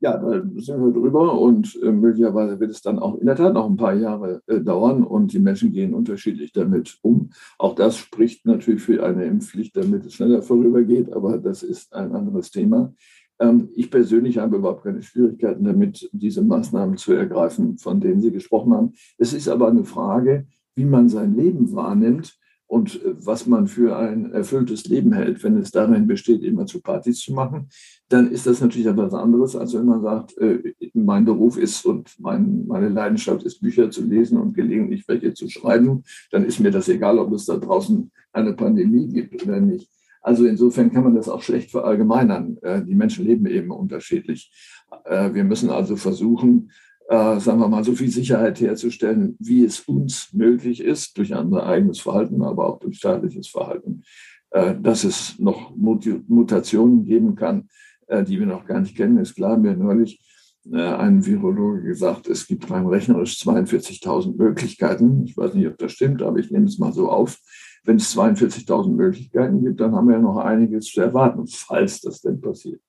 Ja, 0.03 0.17
da 0.17 0.41
sind 0.55 0.83
wir 0.83 0.91
drüber 0.91 1.39
und 1.39 1.79
äh, 1.83 1.91
möglicherweise 1.91 2.59
wird 2.59 2.71
es 2.71 2.81
dann 2.81 2.97
auch 2.97 3.19
in 3.19 3.27
der 3.27 3.35
Tat 3.35 3.53
noch 3.53 3.69
ein 3.69 3.77
paar 3.77 3.93
Jahre 3.93 4.41
äh, 4.47 4.59
dauern 4.59 5.03
und 5.03 5.31
die 5.31 5.39
Menschen 5.39 5.71
gehen 5.71 5.93
unterschiedlich 5.93 6.51
damit 6.53 6.97
um. 7.03 7.29
Auch 7.59 7.75
das 7.75 7.97
spricht 7.97 8.47
natürlich 8.47 8.81
für 8.81 9.05
eine 9.05 9.25
Impfpflicht, 9.25 9.77
damit 9.77 10.07
es 10.07 10.15
schneller 10.15 10.41
vorübergeht, 10.41 11.13
aber 11.13 11.37
das 11.37 11.61
ist 11.61 11.93
ein 11.93 12.13
anderes 12.13 12.49
Thema. 12.49 12.95
Ähm, 13.39 13.69
ich 13.75 13.91
persönlich 13.91 14.39
habe 14.39 14.57
überhaupt 14.57 14.83
keine 14.83 15.03
Schwierigkeiten 15.03 15.63
damit, 15.63 16.09
diese 16.13 16.41
Maßnahmen 16.41 16.97
zu 16.97 17.13
ergreifen, 17.13 17.77
von 17.77 17.99
denen 17.99 18.21
Sie 18.21 18.31
gesprochen 18.31 18.73
haben. 18.73 18.93
Es 19.19 19.33
ist 19.33 19.49
aber 19.49 19.67
eine 19.67 19.83
Frage, 19.83 20.47
wie 20.73 20.85
man 20.85 21.09
sein 21.09 21.35
Leben 21.35 21.73
wahrnimmt 21.73 22.39
und 22.71 23.03
äh, 23.03 23.13
was 23.17 23.47
man 23.47 23.67
für 23.67 23.97
ein 23.97 24.31
erfülltes 24.31 24.85
Leben 24.85 25.11
hält, 25.11 25.43
wenn 25.43 25.57
es 25.57 25.71
darin 25.71 26.07
besteht, 26.07 26.41
immer 26.41 26.65
zu 26.65 26.79
Partys 26.79 27.19
zu 27.19 27.33
machen, 27.33 27.67
dann 28.07 28.31
ist 28.31 28.47
das 28.47 28.61
natürlich 28.61 28.87
etwas 28.87 29.13
anderes, 29.13 29.57
als 29.57 29.73
wenn 29.73 29.85
man 29.85 30.01
sagt, 30.01 30.37
äh, 30.37 30.73
mein 30.93 31.25
Beruf 31.25 31.57
ist 31.57 31.85
und 31.85 32.15
mein, 32.17 32.65
meine 32.67 32.87
Leidenschaft 32.87 33.43
ist, 33.43 33.59
Bücher 33.59 33.91
zu 33.91 34.05
lesen 34.05 34.37
und 34.37 34.53
gelegentlich 34.53 35.05
welche 35.09 35.33
zu 35.33 35.49
schreiben. 35.49 36.05
Dann 36.31 36.45
ist 36.45 36.61
mir 36.61 36.71
das 36.71 36.87
egal, 36.87 37.19
ob 37.19 37.33
es 37.33 37.45
da 37.45 37.57
draußen 37.57 38.09
eine 38.31 38.53
Pandemie 38.53 39.09
gibt 39.09 39.43
oder 39.43 39.59
nicht. 39.59 39.89
Also 40.21 40.45
insofern 40.45 40.93
kann 40.93 41.03
man 41.03 41.15
das 41.15 41.27
auch 41.27 41.41
schlecht 41.41 41.71
verallgemeinern. 41.71 42.57
Äh, 42.61 42.85
die 42.85 42.95
Menschen 42.95 43.25
leben 43.25 43.47
eben 43.47 43.71
unterschiedlich. 43.71 44.49
Wir 45.05 45.45
müssen 45.45 45.69
also 45.69 45.95
versuchen, 45.95 46.69
äh, 47.11 47.41
sagen 47.41 47.59
wir 47.59 47.67
mal, 47.67 47.83
so 47.83 47.93
viel 47.93 48.09
Sicherheit 48.09 48.61
herzustellen, 48.61 49.35
wie 49.37 49.65
es 49.65 49.81
uns 49.81 50.31
möglich 50.31 50.79
ist, 50.79 51.17
durch 51.17 51.35
unser 51.35 51.65
eigenes 51.65 51.99
Verhalten, 51.99 52.41
aber 52.41 52.65
auch 52.65 52.79
durch 52.79 52.99
staatliches 52.99 53.49
Verhalten, 53.49 54.03
äh, 54.51 54.75
dass 54.79 55.03
es 55.03 55.37
noch 55.37 55.75
Mut 55.75 56.07
Mutationen 56.29 57.03
geben 57.03 57.35
kann, 57.35 57.67
äh, 58.07 58.23
die 58.23 58.39
wir 58.39 58.45
noch 58.45 58.65
gar 58.65 58.79
nicht 58.79 58.95
kennen. 58.95 59.17
Ist 59.17 59.35
klar, 59.35 59.57
mir 59.57 59.75
neulich 59.75 60.21
äh, 60.71 60.77
ein 60.77 61.25
Virologe 61.25 61.81
gesagt, 61.81 62.29
es 62.29 62.47
gibt 62.47 62.71
rein 62.71 62.87
rechnerisch 62.87 63.33
42.000 63.41 64.37
Möglichkeiten. 64.37 65.25
Ich 65.25 65.35
weiß 65.35 65.53
nicht, 65.53 65.67
ob 65.67 65.77
das 65.79 65.91
stimmt, 65.91 66.21
aber 66.21 66.39
ich 66.39 66.49
nehme 66.49 66.67
es 66.67 66.79
mal 66.79 66.93
so 66.93 67.09
auf. 67.09 67.39
Wenn 67.83 67.97
es 67.97 68.15
42.000 68.15 68.89
Möglichkeiten 68.89 69.61
gibt, 69.61 69.81
dann 69.81 69.93
haben 69.93 70.07
wir 70.07 70.17
noch 70.17 70.37
einiges 70.37 70.85
zu 70.85 71.01
erwarten, 71.01 71.45
falls 71.45 71.99
das 71.99 72.21
denn 72.21 72.39
passiert. 72.39 72.79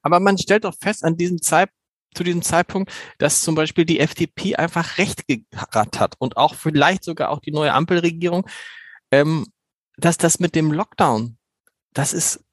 Aber 0.00 0.18
man 0.18 0.38
stellt 0.38 0.64
doch 0.64 0.74
fest 0.80 1.04
an 1.04 1.18
diesem 1.18 1.42
Zeitpunkt, 1.42 1.79
zu 2.14 2.24
diesem 2.24 2.42
Zeitpunkt, 2.42 2.92
dass 3.18 3.42
zum 3.42 3.54
Beispiel 3.54 3.84
die 3.84 4.00
FDP 4.00 4.56
einfach 4.56 4.98
recht 4.98 5.24
gehabt 5.26 6.00
hat 6.00 6.14
und 6.18 6.36
auch 6.36 6.54
vielleicht 6.54 7.04
sogar 7.04 7.30
auch 7.30 7.40
die 7.40 7.52
neue 7.52 7.72
Ampelregierung, 7.72 8.48
ähm, 9.10 9.46
dass 9.96 10.18
das 10.18 10.40
mit 10.40 10.54
dem 10.54 10.72
Lockdown, 10.72 11.36
das 11.92 12.12
ist, 12.12 12.44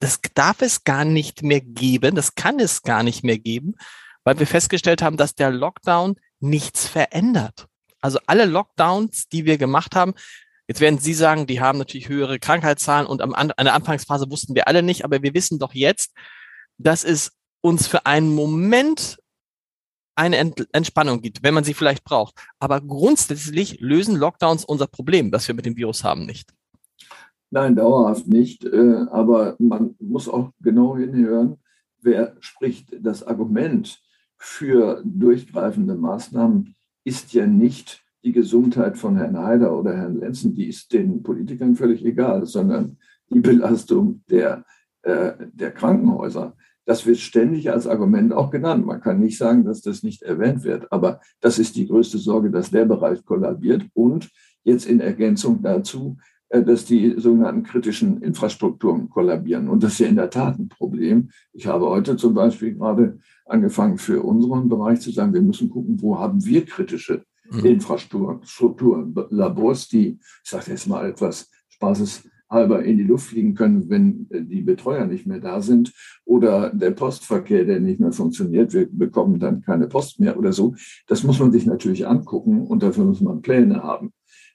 das 0.00 0.20
darf 0.34 0.62
es 0.62 0.84
gar 0.84 1.04
nicht 1.04 1.42
mehr 1.42 1.60
geben, 1.60 2.14
das 2.14 2.34
kann 2.34 2.58
es 2.60 2.82
gar 2.82 3.02
nicht 3.02 3.24
mehr 3.24 3.38
geben, 3.38 3.74
weil 4.24 4.38
wir 4.38 4.46
festgestellt 4.46 5.02
haben, 5.02 5.16
dass 5.16 5.34
der 5.34 5.50
Lockdown 5.50 6.16
nichts 6.40 6.86
verändert. 6.86 7.66
Also 8.00 8.18
alle 8.26 8.46
Lockdowns, 8.46 9.28
die 9.28 9.44
wir 9.44 9.58
gemacht 9.58 9.94
haben, 9.94 10.14
jetzt 10.68 10.80
werden 10.80 10.98
Sie 10.98 11.14
sagen, 11.14 11.46
die 11.46 11.60
haben 11.60 11.78
natürlich 11.78 12.08
höhere 12.08 12.38
Krankheitszahlen 12.38 13.06
und 13.06 13.20
am, 13.20 13.34
an 13.34 13.52
der 13.58 13.74
Anfangsphase 13.74 14.30
wussten 14.30 14.54
wir 14.54 14.68
alle 14.68 14.82
nicht, 14.82 15.04
aber 15.04 15.22
wir 15.22 15.34
wissen 15.34 15.58
doch 15.58 15.74
jetzt, 15.74 16.12
dass 16.78 17.04
es 17.04 17.32
uns 17.60 17.86
für 17.86 18.06
einen 18.06 18.34
Moment 18.34 19.18
eine 20.14 20.36
Ent 20.36 20.68
Entspannung 20.72 21.20
gibt, 21.20 21.42
wenn 21.42 21.54
man 21.54 21.64
sie 21.64 21.74
vielleicht 21.74 22.04
braucht. 22.04 22.34
Aber 22.58 22.80
grundsätzlich 22.80 23.80
lösen 23.80 24.16
Lockdowns 24.16 24.64
unser 24.64 24.86
Problem, 24.86 25.30
das 25.30 25.48
wir 25.48 25.54
mit 25.54 25.66
dem 25.66 25.76
Virus 25.76 26.04
haben, 26.04 26.26
nicht. 26.26 26.52
Nein, 27.50 27.74
dauerhaft 27.74 28.26
nicht. 28.28 28.64
Äh, 28.64 29.06
aber 29.10 29.56
man 29.58 29.94
muss 29.98 30.28
auch 30.28 30.52
genau 30.60 30.96
hinhören, 30.96 31.56
wer 32.00 32.36
spricht. 32.40 32.94
Das 33.00 33.22
Argument 33.22 34.00
für 34.36 35.02
durchgreifende 35.04 35.94
Maßnahmen 35.94 36.74
ist 37.04 37.32
ja 37.32 37.46
nicht 37.46 38.02
die 38.22 38.32
Gesundheit 38.32 38.98
von 38.98 39.16
Herrn 39.16 39.38
Haider 39.38 39.76
oder 39.76 39.96
Herrn 39.96 40.20
Lenzen, 40.20 40.54
die 40.54 40.68
ist 40.68 40.92
den 40.92 41.22
Politikern 41.22 41.74
völlig 41.74 42.04
egal, 42.04 42.46
sondern 42.46 42.98
die 43.30 43.40
Belastung 43.40 44.22
der, 44.28 44.64
äh, 45.02 45.32
der 45.52 45.72
Krankenhäuser. 45.72 46.56
Das 46.86 47.06
wird 47.06 47.18
ständig 47.18 47.70
als 47.70 47.86
Argument 47.86 48.32
auch 48.32 48.50
genannt. 48.50 48.86
Man 48.86 49.00
kann 49.00 49.20
nicht 49.20 49.38
sagen, 49.38 49.64
dass 49.64 49.82
das 49.82 50.02
nicht 50.02 50.22
erwähnt 50.22 50.64
wird, 50.64 50.90
aber 50.92 51.20
das 51.40 51.58
ist 51.58 51.76
die 51.76 51.86
größte 51.86 52.18
Sorge, 52.18 52.50
dass 52.50 52.70
der 52.70 52.84
Bereich 52.84 53.24
kollabiert 53.24 53.84
und 53.94 54.30
jetzt 54.64 54.86
in 54.86 55.00
Ergänzung 55.00 55.62
dazu, 55.62 56.16
äh, 56.50 56.62
dass 56.62 56.84
die 56.84 57.14
sogenannten 57.16 57.62
kritischen 57.62 58.20
Infrastrukturen 58.22 59.08
kollabieren. 59.08 59.68
Und 59.68 59.82
das 59.82 59.92
ist 59.92 60.00
ja 60.00 60.08
in 60.08 60.16
der 60.16 60.30
Tat 60.30 60.58
ein 60.58 60.68
Problem. 60.68 61.30
Ich 61.52 61.66
habe 61.66 61.86
heute 61.86 62.16
zum 62.16 62.34
Beispiel 62.34 62.74
gerade 62.74 63.18
angefangen, 63.46 63.98
für 63.98 64.22
unseren 64.22 64.68
Bereich 64.68 65.00
zu 65.00 65.10
sagen, 65.10 65.32
wir 65.32 65.42
müssen 65.42 65.70
gucken, 65.70 66.00
wo 66.02 66.18
haben 66.18 66.44
wir 66.44 66.64
kritische 66.64 67.22
mhm. 67.50 67.64
Infrastrukturen, 67.64 69.14
Labors, 69.30 69.88
die, 69.88 70.18
ich 70.44 70.50
sage 70.50 70.72
jetzt 70.72 70.88
mal 70.88 71.08
etwas 71.08 71.50
Spaßes, 71.68 72.28
halber 72.50 72.82
in 72.82 72.98
die 72.98 73.04
Luft 73.04 73.28
fliegen 73.28 73.54
können, 73.54 73.88
wenn 73.88 74.26
äh, 74.30 74.42
die 74.42 74.62
Betreuer 74.62 75.06
nicht 75.06 75.26
mehr 75.26 75.40
da 75.40 75.62
sind 75.62 75.92
oder 76.24 76.70
der 76.70 76.90
Postverkehr, 76.90 77.64
der 77.64 77.80
nicht 77.80 78.00
mehr 78.00 78.12
funktioniert, 78.12 78.72
wir 78.72 78.88
bekommen 78.90 79.38
dann 79.38 79.62
keine 79.62 79.86
Post 79.86 80.20
mehr 80.20 80.36
oder 80.36 80.52
so. 80.52 80.74
Das 81.06 81.22
muss 81.22 81.38
man 81.38 81.52
sich 81.52 81.66
natürlich 81.66 82.06
angucken 82.06 82.66
und 82.66 82.82
dafür 82.82 83.04
muss 83.04 83.20
man 83.20 83.40
Pläne 83.40 83.82
haben, 83.82 84.12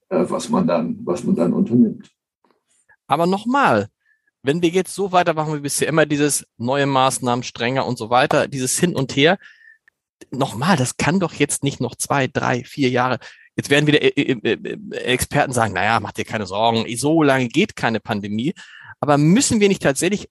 äh, 0.09 0.25
was 0.27 0.49
man 0.49 0.67
dann, 0.67 0.99
was 1.03 1.23
man 1.23 1.35
dann 1.35 1.53
unternimmt. 1.53 2.11
Aber 3.07 3.27
nochmal, 3.27 3.87
wenn 4.43 4.61
wir 4.61 4.69
jetzt 4.69 4.93
so 4.93 5.11
weitermachen 5.11 5.55
wie 5.55 5.61
bisher, 5.61 5.87
immer 5.87 6.05
dieses 6.05 6.45
neue 6.57 6.85
Maßnahmen 6.85 7.43
strenger 7.43 7.85
und 7.85 7.97
so 7.97 8.09
weiter, 8.09 8.47
dieses 8.47 8.77
Hin 8.77 8.95
und 8.95 9.15
Her, 9.15 9.37
nochmal, 10.31 10.75
das 10.75 10.97
kann 10.97 11.19
doch 11.19 11.33
jetzt 11.33 11.63
nicht 11.63 11.79
noch 11.79 11.95
zwei, 11.95 12.27
drei, 12.27 12.63
vier 12.63 12.89
Jahre 12.89 13.19
Jetzt 13.55 13.69
werden 13.69 13.87
wieder 13.87 14.01
äh, 14.01 14.09
äh, 14.09 14.51
äh, 14.53 14.95
Experten 14.97 15.53
sagen, 15.53 15.73
naja, 15.73 15.99
macht 15.99 16.17
dir 16.17 16.25
keine 16.25 16.45
Sorgen, 16.45 16.85
so 16.97 17.23
lange 17.23 17.47
geht 17.47 17.75
keine 17.75 17.99
Pandemie. 17.99 18.53
Aber 18.99 19.17
müssen 19.17 19.59
wir 19.59 19.67
nicht 19.67 19.81
tatsächlich 19.81 20.29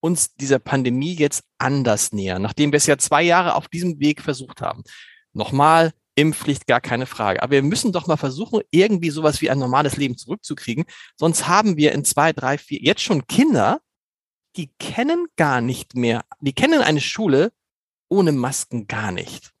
uns 0.00 0.34
dieser 0.34 0.58
Pandemie 0.58 1.14
jetzt 1.14 1.42
anders 1.58 2.12
nähern, 2.12 2.42
nachdem 2.42 2.70
wir 2.72 2.76
es 2.76 2.86
ja 2.86 2.98
zwei 2.98 3.22
Jahre 3.22 3.56
auf 3.56 3.68
diesem 3.68 3.98
Weg 3.98 4.22
versucht 4.22 4.60
haben? 4.60 4.84
Nochmal, 5.32 5.92
Impfpflicht, 6.14 6.66
gar 6.66 6.80
keine 6.80 7.06
Frage. 7.06 7.42
Aber 7.42 7.52
wir 7.52 7.62
müssen 7.62 7.92
doch 7.92 8.06
mal 8.06 8.16
versuchen, 8.16 8.60
irgendwie 8.70 9.10
sowas 9.10 9.40
wie 9.40 9.50
ein 9.50 9.58
normales 9.58 9.96
Leben 9.96 10.16
zurückzukriegen. 10.16 10.84
Sonst 11.16 11.46
haben 11.46 11.76
wir 11.76 11.92
in 11.92 12.04
zwei, 12.04 12.32
drei, 12.32 12.58
vier, 12.58 12.80
jetzt 12.80 13.02
schon 13.02 13.26
Kinder, 13.26 13.80
die 14.56 14.70
kennen 14.78 15.26
gar 15.36 15.60
nicht 15.60 15.94
mehr, 15.94 16.24
die 16.40 16.52
kennen 16.52 16.80
eine 16.80 17.00
Schule 17.00 17.52
ohne 18.08 18.32
Masken 18.32 18.86
gar 18.88 19.12
nicht. 19.12 19.52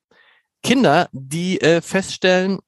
Kinder, 0.62 1.08
die 1.12 1.60
äh, 1.60 1.80
feststellen, 1.80 2.58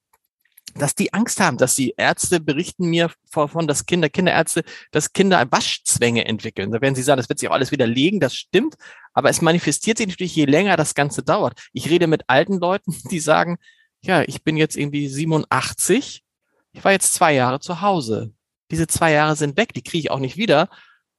dass 0.74 0.94
die 0.94 1.12
Angst 1.12 1.40
haben, 1.40 1.56
dass 1.56 1.74
die 1.74 1.94
Ärzte 1.96 2.40
berichten 2.40 2.86
mir 2.86 3.10
von, 3.26 3.66
dass 3.66 3.86
Kinder, 3.86 4.08
Kinderärzte, 4.08 4.64
dass 4.90 5.12
Kinder 5.12 5.46
Waschzwänge 5.50 6.24
entwickeln. 6.26 6.70
Da 6.70 6.80
werden 6.80 6.94
sie 6.94 7.02
sagen, 7.02 7.18
das 7.18 7.28
wird 7.28 7.38
sich 7.38 7.48
auch 7.48 7.54
alles 7.54 7.72
widerlegen, 7.72 8.20
das 8.20 8.34
stimmt. 8.34 8.76
Aber 9.12 9.30
es 9.30 9.42
manifestiert 9.42 9.98
sich 9.98 10.06
natürlich, 10.06 10.36
je 10.36 10.44
länger 10.44 10.76
das 10.76 10.94
Ganze 10.94 11.22
dauert. 11.22 11.60
Ich 11.72 11.90
rede 11.90 12.06
mit 12.06 12.22
alten 12.28 12.58
Leuten, 12.58 12.96
die 13.10 13.20
sagen, 13.20 13.58
ja, 14.02 14.22
ich 14.22 14.42
bin 14.42 14.56
jetzt 14.56 14.76
irgendwie 14.76 15.08
87, 15.08 16.22
ich 16.72 16.84
war 16.84 16.92
jetzt 16.92 17.14
zwei 17.14 17.34
Jahre 17.34 17.60
zu 17.60 17.80
Hause. 17.80 18.32
Diese 18.70 18.86
zwei 18.86 19.12
Jahre 19.12 19.36
sind 19.36 19.56
weg, 19.56 19.74
die 19.74 19.82
kriege 19.82 19.98
ich 19.98 20.10
auch 20.10 20.20
nicht 20.20 20.36
wieder. 20.36 20.68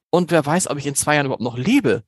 Und 0.10 0.31
wer 0.31 0.46
weiß, 0.46 0.70
ob 0.70 0.77
ich 0.77 0.88
in 0.88 0.96
zwei 0.96 1.15
Jahren 1.15 1.25
überhaupt 1.25 1.43
noch 1.43 1.58
lebe. 1.58 2.03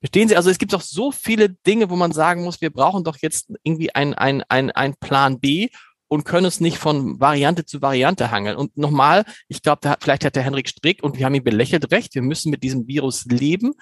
Verstehen 0.00 0.28
Sie? 0.28 0.36
Also 0.36 0.50
es 0.50 0.58
gibt 0.58 0.72
doch 0.72 0.80
so 0.80 1.12
viele 1.12 1.50
Dinge, 1.50 1.90
wo 1.90 1.96
man 1.96 2.12
sagen 2.12 2.42
muss, 2.42 2.60
wir 2.60 2.70
brauchen 2.70 3.04
doch 3.04 3.18
jetzt 3.18 3.52
irgendwie 3.62 3.94
ein, 3.94 4.14
ein, 4.14 4.42
ein, 4.48 4.70
ein 4.70 4.94
Plan 4.96 5.38
B 5.38 5.68
und 6.10 6.24
können 6.24 6.46
es 6.46 6.58
nicht 6.60 6.76
von 6.76 7.20
Variante 7.20 7.64
zu 7.64 7.80
Variante 7.80 8.32
hangeln. 8.32 8.56
Und 8.56 8.76
nochmal, 8.76 9.24
ich 9.46 9.62
glaube, 9.62 9.96
vielleicht 10.00 10.24
hat 10.24 10.34
der 10.34 10.42
Henrik 10.42 10.68
Strick 10.68 11.04
und 11.04 11.16
wir 11.16 11.24
haben 11.24 11.36
ihn 11.36 11.44
belächelt 11.44 11.92
recht, 11.92 12.16
wir 12.16 12.22
müssen 12.22 12.50
mit 12.50 12.64
diesem 12.64 12.88
Virus 12.88 13.26
leben. 13.26 13.74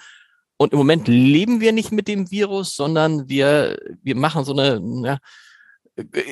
Und 0.55 0.71
im 0.71 0.77
Moment 0.77 1.07
leben 1.07 1.59
wir 1.59 1.71
nicht 1.71 1.91
mit 1.91 2.07
dem 2.07 2.29
Virus, 2.29 2.75
sondern 2.75 3.27
wir, 3.27 3.79
wir 4.03 4.15
machen 4.15 4.43
so 4.43 4.53
eine 4.53 4.79
ja, 5.03 5.17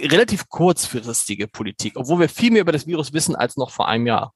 relativ 0.07 0.47
kurzfristige 0.49 1.47
Politik, 1.47 1.93
obwohl 1.95 2.19
wir 2.19 2.29
viel 2.29 2.51
mehr 2.51 2.61
über 2.61 2.71
das 2.71 2.85
Virus 2.85 3.11
wissen 3.11 3.35
als 3.35 3.57
noch 3.57 3.71
vor 3.71 3.87
einem 3.87 4.05
Jahr. 4.05 4.35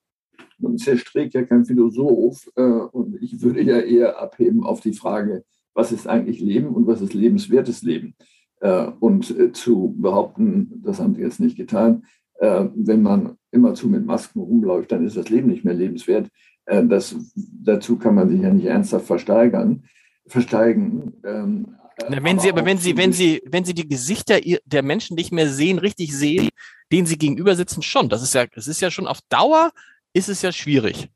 Nun 0.58 0.76
ist 0.76 0.88
Herr 0.88 0.98
Strick 0.98 1.32
ja 1.36 1.44
kein 1.44 1.66
Philosoph 1.66 2.50
äh, 2.56 2.62
und 2.62 3.22
ich 3.22 3.40
würde 3.40 3.62
ja 3.62 3.80
eher 3.80 4.20
abheben 4.20 4.64
auf 4.64 4.82
die 4.82 4.94
Frage, 4.94 5.46
was 5.76 5.92
ist 5.92 6.08
eigentlich 6.08 6.40
Leben 6.40 6.70
und 6.70 6.88
was 6.88 7.02
ist 7.02 7.14
lebenswertes 7.14 7.84
Leben? 7.84 8.16
Äh, 8.62 8.92
und 9.00 9.38
äh, 9.38 9.52
zu 9.52 9.96
behaupten, 9.98 10.82
das 10.86 11.00
haben 11.00 11.16
sie 11.16 11.22
jetzt 11.22 11.40
nicht 11.40 11.58
getan, 11.58 12.06
äh, 12.40 12.66
wenn 12.76 13.02
man 13.02 13.38
immerzu 13.50 13.90
mit 13.90 14.06
Masken 14.06 14.40
rumläuft, 14.40 14.92
dann 14.92 15.06
ist 15.06 15.18
das 15.18 15.30
Leben 15.30 15.48
nicht 15.48 15.66
mehr 15.66 15.74
lebenswert. 15.74 16.30
Das, 16.64 17.16
dazu 17.36 17.98
kann 17.98 18.16
man 18.16 18.30
sich 18.30 18.40
ja 18.40 18.54
nicht 18.54 18.68
ernsthaft 18.68 19.08
versteigern, 19.08 19.84
versteigen. 20.28 21.14
Ähm, 21.26 21.76
Na, 22.08 22.24
wenn 22.24 22.38
aber 22.38 22.40
Sie, 22.40 22.50
aber 22.50 22.66
wenn 22.66 22.78
Sie, 22.78 22.96
wenn 22.96 23.12
Sie, 23.12 23.42
wenn 23.46 23.66
Sie 23.66 23.74
die 23.74 23.90
Gesichter 23.90 24.40
der 24.64 24.84
Menschen 24.84 25.16
nicht 25.16 25.34
mehr 25.34 25.50
sehen, 25.50 25.80
richtig 25.80 26.16
sehen, 26.16 26.50
denen 26.92 27.08
Sie 27.08 27.18
gegenüber 27.18 27.56
sitzen, 27.56 27.82
schon. 27.82 28.10
Das 28.10 28.22
ist 28.22 28.36
ja, 28.36 28.46
das 28.46 28.68
ist 28.68 28.80
ja 28.80 28.92
schon 28.92 29.08
auf 29.08 29.20
Dauer, 29.28 29.72
ist 30.14 30.30
es 30.30 30.44
ja 30.44 30.52
schwierig. 30.52 31.10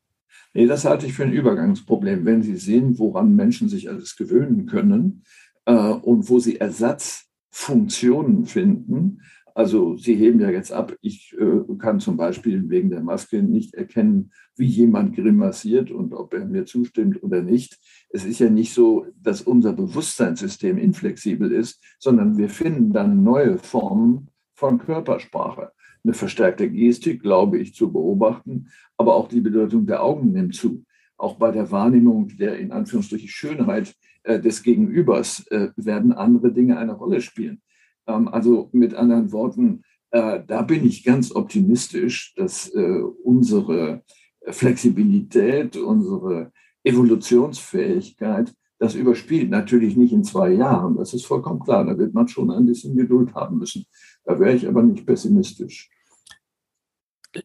Nee, 0.55 0.65
das 0.65 0.83
halte 0.83 1.05
ich 1.05 1.13
für 1.13 1.23
ein 1.23 1.31
Übergangsproblem. 1.31 2.25
Wenn 2.25 2.41
Sie 2.41 2.57
sehen, 2.57 2.97
woran 2.97 3.35
Menschen 3.35 3.69
sich 3.69 3.87
alles 3.87 4.17
gewöhnen 4.17 4.65
können 4.65 5.23
äh, 5.65 5.73
und 5.73 6.27
wo 6.27 6.39
sie 6.39 6.59
Ersatz 6.59 7.25
Funktionen 7.57 8.45
finden. 8.45 9.21
Also 9.53 9.95
Sie 9.95 10.15
heben 10.15 10.41
ja 10.41 10.49
jetzt 10.49 10.73
ab, 10.73 10.93
ich 10.99 11.33
äh, 11.39 11.61
kann 11.79 12.01
zum 12.01 12.17
Beispiel 12.17 12.69
wegen 12.69 12.89
der 12.89 13.01
Maske 13.01 13.41
nicht 13.41 13.73
erkennen, 13.75 14.33
wie 14.57 14.65
jemand 14.65 15.15
grimassiert 15.15 15.89
und 15.89 16.13
ob 16.13 16.33
er 16.33 16.43
mir 16.43 16.65
zustimmt 16.65 17.23
oder 17.23 17.41
nicht. 17.41 17.79
Es 18.09 18.25
ist 18.25 18.39
ja 18.39 18.49
nicht 18.49 18.73
so, 18.73 19.05
dass 19.21 19.41
unser 19.41 19.71
Bewusstseinssystem 19.71 20.77
inflexibel 20.77 21.49
ist, 21.53 21.81
sondern 21.97 22.37
wir 22.37 22.49
finden 22.49 22.91
dann 22.91 23.23
neue 23.23 23.57
Formen 23.57 24.27
von 24.53 24.77
Körpersprache. 24.77 25.71
Eine 26.03 26.13
verstärkte 26.13 26.69
Gestik, 26.69 27.21
glaube 27.21 27.57
ich, 27.57 27.73
zu 27.73 27.89
beobachten, 27.89 28.67
aber 28.97 29.15
auch 29.15 29.29
die 29.29 29.41
Bedeutung 29.41 29.85
der 29.85 30.03
Augen 30.03 30.33
nimmt 30.33 30.55
zu. 30.55 30.83
Auch 31.17 31.35
bei 31.35 31.51
der 31.51 31.71
Wahrnehmung 31.71 32.29
der 32.37 32.57
in 32.59 32.71
Anführungsstrichen 32.71 33.29
Schönheit 33.29 33.95
äh, 34.23 34.39
des 34.39 34.63
Gegenübers 34.63 35.45
äh, 35.47 35.69
werden 35.75 36.11
andere 36.11 36.51
Dinge 36.51 36.77
eine 36.77 36.93
Rolle 36.93 37.21
spielen. 37.21 37.61
Ähm, 38.07 38.27
also 38.27 38.69
mit 38.73 38.93
anderen 38.95 39.31
Worten, 39.31 39.83
äh, 40.11 40.41
da 40.45 40.61
bin 40.63 40.85
ich 40.85 41.03
ganz 41.03 41.33
optimistisch, 41.33 42.33
dass 42.35 42.71
unsere 43.23 44.03
Flexibilität, 44.47 45.77
unsere 45.77 46.51
Evolutionsfähigkeit 46.83 48.53
das 48.77 48.95
überspielt. 48.95 49.49
Natürlich 49.49 49.95
nicht 49.95 50.13
in 50.13 50.23
zwei 50.23 50.51
Jahren, 50.51 50.97
das 50.97 51.13
ist 51.13 51.25
vollkommen 51.25 51.59
klar. 51.59 51.85
Da 51.85 51.97
wird 51.97 52.13
man 52.13 52.27
schon 52.27 52.51
ein 52.51 52.65
bisschen 52.65 52.95
Geduld 52.95 53.33
haben 53.33 53.57
müssen. 53.57 53.85
Da 54.23 54.39
wäre 54.39 54.55
ich 54.55 54.67
aber 54.67 54.83
nicht 54.83 55.05
pessimistisch 55.05 55.89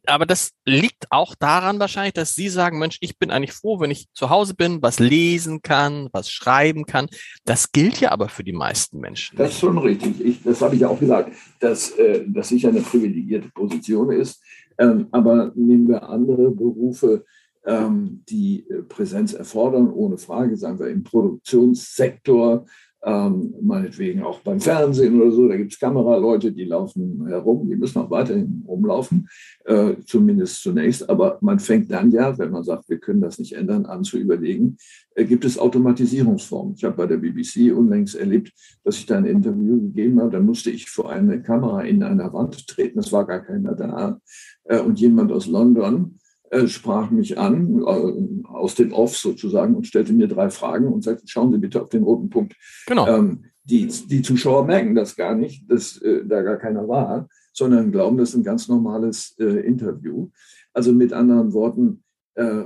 aber 0.06 0.26
das 0.26 0.52
liegt 0.64 1.10
auch 1.10 1.34
daran 1.34 1.78
wahrscheinlich, 1.78 2.14
dass 2.14 2.34
Sie 2.34 2.48
sagen, 2.48 2.78
Mensch, 2.78 2.98
ich 3.00 3.18
bin 3.18 3.30
eigentlich 3.30 3.52
froh, 3.52 3.80
wenn 3.80 3.90
ich 3.90 4.08
zu 4.12 4.30
Hause 4.30 4.54
bin, 4.54 4.82
was 4.82 4.98
lesen 4.98 5.62
kann, 5.62 6.08
was 6.12 6.30
schreiben 6.30 6.86
kann. 6.86 7.08
Das 7.44 7.72
gilt 7.72 8.00
ja 8.00 8.10
aber 8.10 8.28
für 8.28 8.44
die 8.44 8.52
meisten 8.52 9.00
Menschen. 9.00 9.36
Das 9.36 9.50
ist 9.50 9.60
schon 9.60 9.78
richtig. 9.78 10.20
Ich, 10.20 10.42
das 10.42 10.60
habe 10.60 10.74
ich 10.74 10.82
ja 10.82 10.88
auch 10.88 11.00
gesagt, 11.00 11.34
dass 11.60 11.90
äh, 11.92 12.24
das 12.26 12.48
sicher 12.48 12.68
eine 12.68 12.82
privilegierte 12.82 13.50
Position 13.50 14.10
ist. 14.12 14.42
Ähm, 14.78 15.08
aber 15.10 15.52
nehmen 15.54 15.88
wir 15.88 16.08
andere 16.08 16.50
Berufe, 16.50 17.24
ähm, 17.66 18.22
die 18.28 18.66
äh, 18.68 18.82
Präsenz 18.82 19.34
erfordern, 19.34 19.90
ohne 19.90 20.16
Frage, 20.16 20.56
sagen 20.56 20.78
wir 20.78 20.88
im 20.88 21.02
Produktionssektor, 21.02 22.66
ähm, 23.02 23.54
meinetwegen 23.62 24.22
auch 24.22 24.40
beim 24.40 24.60
Fernsehen 24.60 25.20
oder 25.20 25.30
so, 25.30 25.48
da 25.48 25.56
gibt 25.56 25.72
es 25.72 25.78
Kameraleute, 25.78 26.52
die 26.52 26.64
laufen 26.64 27.26
herum, 27.26 27.68
die 27.68 27.76
müssen 27.76 27.98
auch 27.98 28.10
weiterhin 28.10 28.64
rumlaufen, 28.66 29.28
äh, 29.64 29.94
zumindest 30.04 30.62
zunächst. 30.62 31.08
Aber 31.08 31.38
man 31.40 31.58
fängt 31.58 31.90
dann 31.90 32.10
ja, 32.10 32.36
wenn 32.38 32.50
man 32.50 32.62
sagt, 32.62 32.88
wir 32.88 32.98
können 32.98 33.22
das 33.22 33.38
nicht 33.38 33.54
ändern, 33.54 33.86
an 33.86 34.04
zu 34.04 34.18
überlegen, 34.18 34.76
äh, 35.14 35.24
gibt 35.24 35.44
es 35.44 35.58
Automatisierungsformen. 35.58 36.74
Ich 36.76 36.84
habe 36.84 36.96
bei 36.96 37.06
der 37.06 37.16
BBC 37.16 37.72
unlängst 37.72 38.16
erlebt, 38.16 38.52
dass 38.84 38.96
ich 38.96 39.06
da 39.06 39.16
ein 39.16 39.24
Interview 39.24 39.80
gegeben 39.80 40.20
habe, 40.20 40.30
da 40.30 40.40
musste 40.40 40.70
ich 40.70 40.90
vor 40.90 41.10
eine 41.10 41.42
Kamera 41.42 41.82
in 41.82 42.02
einer 42.02 42.32
Wand 42.34 42.66
treten, 42.66 42.98
es 42.98 43.12
war 43.12 43.26
gar 43.26 43.40
keiner 43.40 43.74
da. 43.74 44.20
Äh, 44.64 44.80
und 44.80 45.00
jemand 45.00 45.32
aus 45.32 45.46
London 45.46 46.19
äh, 46.50 46.66
sprach 46.66 47.10
mich 47.10 47.38
an, 47.38 47.80
äh, 47.80 48.48
aus 48.48 48.74
dem 48.74 48.92
Off 48.92 49.16
sozusagen, 49.16 49.76
und 49.76 49.86
stellte 49.86 50.12
mir 50.12 50.26
drei 50.26 50.50
Fragen 50.50 50.88
und 50.88 51.04
sagte, 51.04 51.22
schauen 51.26 51.52
Sie 51.52 51.58
bitte 51.58 51.80
auf 51.80 51.88
den 51.88 52.02
roten 52.02 52.28
Punkt. 52.28 52.56
Genau. 52.86 53.06
Ähm, 53.06 53.44
die, 53.62 53.86
die 53.86 54.22
Zuschauer 54.22 54.64
merken 54.66 54.96
das 54.96 55.14
gar 55.14 55.36
nicht, 55.36 55.70
dass 55.70 56.02
äh, 56.02 56.24
da 56.26 56.42
gar 56.42 56.56
keiner 56.56 56.88
war, 56.88 57.28
sondern 57.52 57.92
glauben, 57.92 58.16
das 58.16 58.30
ist 58.30 58.34
ein 58.34 58.42
ganz 58.42 58.66
normales 58.66 59.36
äh, 59.38 59.60
Interview. 59.60 60.30
Also 60.72 60.92
mit 60.92 61.12
anderen 61.12 61.52
Worten, 61.52 62.04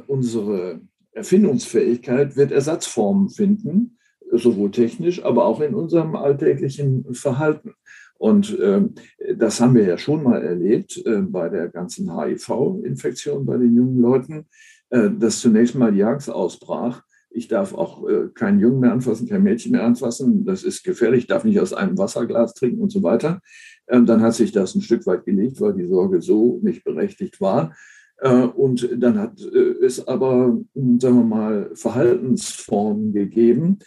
unsere 0.06 0.82
Erfindungsfähigkeit 1.12 2.36
wird 2.36 2.52
Ersatzformen 2.52 3.30
finden, 3.30 3.96
sowohl 4.30 4.70
technisch, 4.70 5.24
aber 5.24 5.46
auch 5.46 5.60
in 5.62 5.74
unserem 5.74 6.14
alltäglichen 6.14 7.12
Verhalten. 7.12 7.72
Und 8.24 8.58
äh, 8.58 8.80
das 9.36 9.60
haben 9.60 9.74
wir 9.74 9.84
ja 9.84 9.98
schon 9.98 10.22
mal 10.22 10.40
erlebt 10.40 10.96
äh, 11.04 11.20
bei 11.20 11.50
der 11.50 11.68
ganzen 11.68 12.18
HIV-Infektion 12.18 13.44
bei 13.44 13.58
den 13.58 13.76
jungen 13.76 14.00
Leuten, 14.00 14.46
äh, 14.88 15.10
dass 15.10 15.40
zunächst 15.40 15.74
mal 15.74 15.92
die 15.92 16.04
Angst 16.04 16.30
ausbrach. 16.30 17.02
Ich 17.28 17.48
darf 17.48 17.74
auch 17.74 18.08
äh, 18.08 18.30
keinen 18.32 18.60
Jungen 18.60 18.80
mehr 18.80 18.92
anfassen, 18.92 19.28
kein 19.28 19.42
Mädchen 19.42 19.72
mehr 19.72 19.84
anfassen. 19.84 20.46
Das 20.46 20.62
ist 20.62 20.84
gefährlich, 20.84 21.24
ich 21.24 21.26
darf 21.26 21.44
nicht 21.44 21.60
aus 21.60 21.74
einem 21.74 21.98
Wasserglas 21.98 22.54
trinken 22.54 22.80
und 22.80 22.90
so 22.90 23.02
weiter. 23.02 23.42
Ähm, 23.88 24.06
dann 24.06 24.22
hat 24.22 24.32
sich 24.32 24.52
das 24.52 24.74
ein 24.74 24.80
Stück 24.80 25.04
weit 25.04 25.26
gelegt, 25.26 25.60
weil 25.60 25.74
die 25.74 25.86
Sorge 25.86 26.22
so 26.22 26.60
nicht 26.62 26.82
berechtigt 26.82 27.42
war. 27.42 27.76
Äh, 28.20 28.30
und 28.30 28.88
dann 28.96 29.18
hat 29.18 29.38
äh, 29.42 29.84
es 29.84 30.08
aber, 30.08 30.58
sagen 30.74 31.16
wir 31.18 31.24
mal, 31.24 31.70
Verhaltensformen 31.74 33.12
gegeben, 33.12 33.80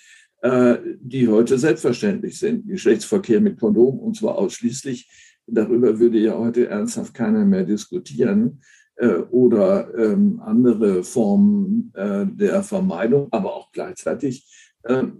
die 0.44 1.28
heute 1.28 1.58
selbstverständlich 1.58 2.38
sind. 2.38 2.68
Geschlechtsverkehr 2.68 3.42
mit 3.42 3.60
Kondom 3.60 3.98
und 4.00 4.16
zwar 4.16 4.38
ausschließlich. 4.38 5.10
Darüber 5.48 6.00
würde 6.00 6.20
ja 6.20 6.38
heute 6.38 6.68
ernsthaft 6.68 7.14
keiner 7.14 7.44
mehr 7.44 7.64
diskutieren. 7.64 8.62
Äh, 8.98 9.20
oder 9.30 9.94
ähm, 9.96 10.42
andere 10.44 11.04
Formen 11.04 11.92
äh, 11.94 12.26
der 12.26 12.64
Vermeidung, 12.64 13.28
aber 13.32 13.56
auch 13.56 13.72
gleichzeitig 13.72 14.54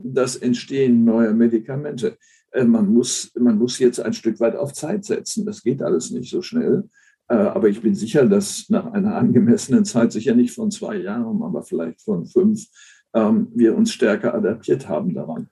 das 0.02 0.38
Entstehen 0.38 1.04
neuer 1.04 1.34
Medikamente. 1.34 2.18
Man 2.56 2.88
muss, 2.88 3.34
man 3.38 3.58
muss 3.58 3.80
jetzt 3.80 4.00
ein 4.00 4.14
Stück 4.14 4.40
weit 4.40 4.56
auf 4.56 4.72
Zeit 4.72 5.04
setzen. 5.04 5.46
Das 5.46 5.62
geht 5.62 5.82
alles 5.82 6.10
nicht 6.12 6.32
so 6.32 6.42
schnell. 6.42 6.86
Aber 7.28 7.68
ich 7.68 7.82
bin 7.82 7.94
sicher, 7.94 8.26
dass 8.28 8.70
nach 8.70 8.86
einer 8.94 9.16
angemessenen 9.16 9.84
Zeit, 9.84 10.14
sicher 10.14 10.36
nicht 10.36 10.56
von 10.56 10.72
zwei 10.72 10.96
Jahren, 10.96 11.44
aber 11.44 11.64
vielleicht 11.64 12.02
von 12.02 12.26
fünf, 12.26 12.66
ähm, 13.14 13.52
wir 13.56 13.76
uns 13.76 13.94
stärker 13.94 14.34
adaptiert 14.34 14.88
haben 14.88 15.14
daran. 15.14 15.50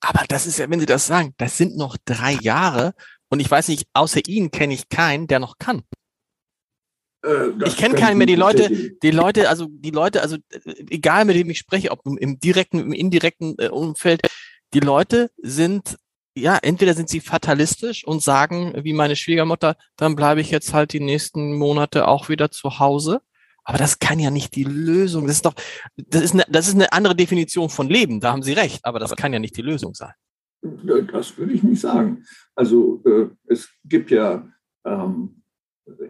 Aber 0.00 0.24
das 0.28 0.46
ist 0.46 0.58
ja, 0.58 0.68
wenn 0.68 0.80
Sie 0.80 0.86
das 0.86 1.06
sagen, 1.06 1.34
das 1.38 1.56
sind 1.56 1.76
noch 1.76 1.96
drei 2.04 2.32
Jahre 2.32 2.94
und 3.28 3.40
ich 3.40 3.50
weiß 3.50 3.68
nicht, 3.68 3.86
außer 3.94 4.20
Ihnen 4.26 4.50
kenne 4.50 4.74
ich 4.74 4.88
keinen, 4.88 5.26
der 5.26 5.38
noch 5.38 5.58
kann. 5.58 5.82
Äh, 7.24 7.50
ich 7.64 7.76
kenne 7.76 7.94
keinen 7.94 8.18
mehr. 8.18 8.26
Die 8.26 8.34
Leute, 8.34 8.92
die 9.02 9.10
Leute, 9.10 9.48
also 9.48 9.68
die 9.70 9.90
Leute, 9.90 10.22
also 10.22 10.36
egal 10.90 11.24
mit 11.24 11.36
wem 11.36 11.50
ich 11.50 11.58
spreche, 11.58 11.92
ob 11.92 12.00
im 12.04 12.40
direkten, 12.40 12.80
im 12.80 12.92
indirekten 12.92 13.56
äh, 13.58 13.68
Umfeld, 13.68 14.22
die 14.74 14.80
Leute 14.80 15.30
sind 15.38 15.96
ja, 16.34 16.58
entweder 16.62 16.94
sind 16.94 17.08
sie 17.08 17.20
fatalistisch 17.20 18.06
und 18.06 18.22
sagen, 18.22 18.72
wie 18.82 18.94
meine 18.94 19.16
Schwiegermutter, 19.16 19.76
dann 19.96 20.16
bleibe 20.16 20.40
ich 20.40 20.50
jetzt 20.50 20.72
halt 20.72 20.92
die 20.92 21.00
nächsten 21.00 21.54
Monate 21.54 22.08
auch 22.08 22.28
wieder 22.28 22.50
zu 22.50 22.78
Hause. 22.78 23.20
Aber 23.64 23.78
das 23.78 23.98
kann 23.98 24.18
ja 24.18 24.30
nicht 24.30 24.54
die 24.56 24.64
Lösung. 24.64 25.26
Das 25.26 25.36
ist 25.36 25.44
doch, 25.44 25.54
das 25.96 26.22
ist 26.22 26.34
eine, 26.34 26.44
das 26.48 26.68
ist 26.68 26.74
eine 26.74 26.92
andere 26.92 27.14
Definition 27.14 27.68
von 27.68 27.88
Leben. 27.88 28.20
Da 28.20 28.32
haben 28.32 28.42
Sie 28.42 28.52
recht. 28.52 28.80
Aber 28.84 28.98
das 28.98 29.14
kann 29.14 29.32
ja 29.32 29.38
nicht 29.38 29.56
die 29.56 29.62
Lösung 29.62 29.94
sein. 29.94 30.12
Das 31.12 31.36
würde 31.36 31.52
ich 31.52 31.62
nicht 31.62 31.80
sagen. 31.80 32.24
Also 32.54 33.02
äh, 33.04 33.28
es 33.46 33.68
gibt 33.84 34.10
ja 34.10 34.48
ähm, 34.84 35.42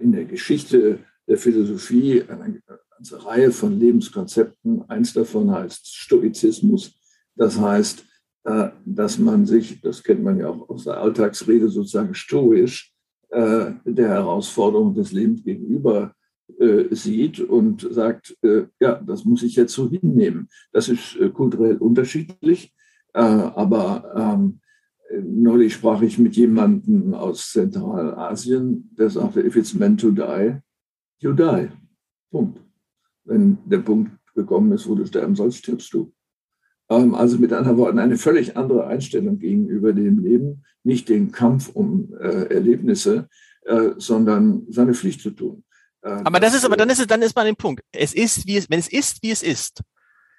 in 0.00 0.12
der 0.12 0.25
Geschichte 0.25 0.99
der 1.26 1.38
Philosophie 1.38 2.23
eine 2.28 2.61
ganze 2.90 3.25
Reihe 3.25 3.50
von 3.50 3.78
Lebenskonzepten. 3.78 4.88
Eins 4.88 5.12
davon 5.12 5.50
heißt 5.50 5.94
Stoizismus. 5.94 6.94
Das 7.35 7.59
heißt, 7.59 8.04
äh, 8.44 8.71
dass 8.85 9.18
man 9.18 9.47
sich, 9.47 9.80
das 9.80 10.02
kennt 10.02 10.23
man 10.23 10.38
ja 10.38 10.49
auch 10.49 10.68
aus 10.68 10.85
der 10.85 10.99
Alltagsrede, 10.99 11.68
sozusagen 11.68 12.14
stoisch 12.14 12.92
äh, 13.30 13.73
der 13.85 14.09
Herausforderung 14.09 14.94
des 14.94 15.12
Lebens 15.12 15.44
gegenüber 15.44 16.14
äh, 16.61 16.94
sieht 16.94 17.40
und 17.40 17.87
sagt, 17.90 18.37
ja, 18.80 19.00
das 19.04 19.25
muss 19.25 19.42
ich 19.42 19.56
jetzt 19.56 19.73
so 19.73 19.88
hinnehmen. 19.88 20.49
Das 20.73 20.88
ist 20.88 21.18
kulturell 21.32 21.76
unterschiedlich, 21.76 22.75
aber 23.12 24.38
ähm, 24.38 24.61
neulich 25.23 25.75
sprach 25.75 26.02
ich 26.02 26.18
mit 26.18 26.37
jemandem 26.37 27.14
aus 27.14 27.52
Zentralasien, 27.52 28.90
der 28.99 29.11
sagte, 29.11 29.40
if 29.40 29.56
it's 29.56 29.75
meant 29.75 30.00
to 30.00 30.11
die, 30.11 30.56
you 31.21 31.32
die. 31.32 31.68
Punkt. 32.30 32.59
Wenn 33.25 33.59
der 33.66 33.78
Punkt 33.78 34.11
gekommen 34.35 34.73
ist, 34.73 34.88
wo 34.88 34.94
du 34.94 35.04
sterben 35.04 35.37
sollst, 35.37 35.59
stirbst 35.59 35.92
du. 35.92 36.12
Ähm, 36.88 37.14
also 37.14 37.38
mit 37.38 37.52
anderen 37.52 37.76
Worten, 37.76 37.99
eine 37.99 38.16
völlig 38.16 38.56
andere 38.56 38.87
Einstellung 38.87 39.38
gegenüber 39.38 39.92
dem 39.92 40.18
Leben, 40.18 40.64
nicht 40.82 41.09
den 41.09 41.30
Kampf 41.30 41.68
um 41.75 42.12
äh, 42.18 42.47
Erlebnisse, 42.54 43.28
äh, 43.64 43.90
sondern 43.99 44.66
seine 44.68 44.94
Pflicht 44.94 45.21
zu 45.21 45.30
tun. 45.30 45.62
Äh, 46.02 46.11
aber 46.11 46.40
das, 46.40 46.52
das 46.52 46.61
ist, 46.61 46.64
aber 46.64 46.76
dann 46.76 46.90
ist 46.90 47.00
es, 47.00 47.06
dann 47.06 47.23
ist 47.23 47.37
man 47.37 47.47
den 47.47 47.56
Punkt. 47.56 47.82
Es 47.92 48.12
ist, 48.12 48.47
wie 48.47 48.56
es, 48.56 48.71
wenn 48.71 48.78
es 48.78 48.88
ist, 48.88 49.23
wie 49.23 49.30
es 49.30 49.42
ist, 49.42 49.82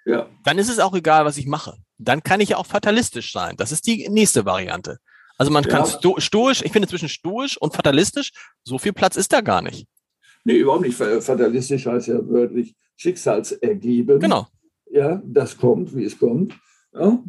ja. 0.06 0.30
dann 0.44 0.58
ist 0.58 0.70
es 0.70 0.80
auch 0.80 0.94
egal, 0.94 1.26
was 1.26 1.38
ich 1.38 1.48
mache. 1.48 1.78
Dann 1.98 2.24
kann 2.24 2.42
ich 2.42 2.50
ja 2.50 2.58
auch 2.58 2.66
fatalistisch 2.66 3.32
sein. 3.32 3.56
Das 3.58 3.72
ist 3.72 3.88
die 3.88 4.10
nächste 4.10 4.46
Variante. 4.46 4.98
Also 5.38 5.52
man 5.52 5.64
kann 5.64 5.86
sto 5.86 6.20
stoisch, 6.20 6.62
ich 6.62 6.72
finde 6.72 6.88
zwischen 6.88 7.10
stoisch 7.10 7.58
und 7.58 7.74
fatalistisch, 7.74 8.32
so 8.64 8.78
viel 8.78 8.94
Platz 8.94 9.16
ist 9.16 9.34
da 9.34 9.42
gar 9.42 9.62
nicht. 9.62 9.88
Nee, 10.44 10.58
überhaupt 10.58 10.84
nicht. 10.84 10.96
Fatalistisch 10.96 11.86
heißt 11.86 12.08
ja 12.08 12.28
wörtlich 12.28 12.76
Schicksalsergeben. 12.98 14.20
Genau 14.20 14.48
ja, 14.94 15.22
das 15.26 15.58
kommt, 15.58 15.96
wie 15.96 16.06
es 16.06 16.18
kommt. 16.18 16.54
Ja, 16.96 17.24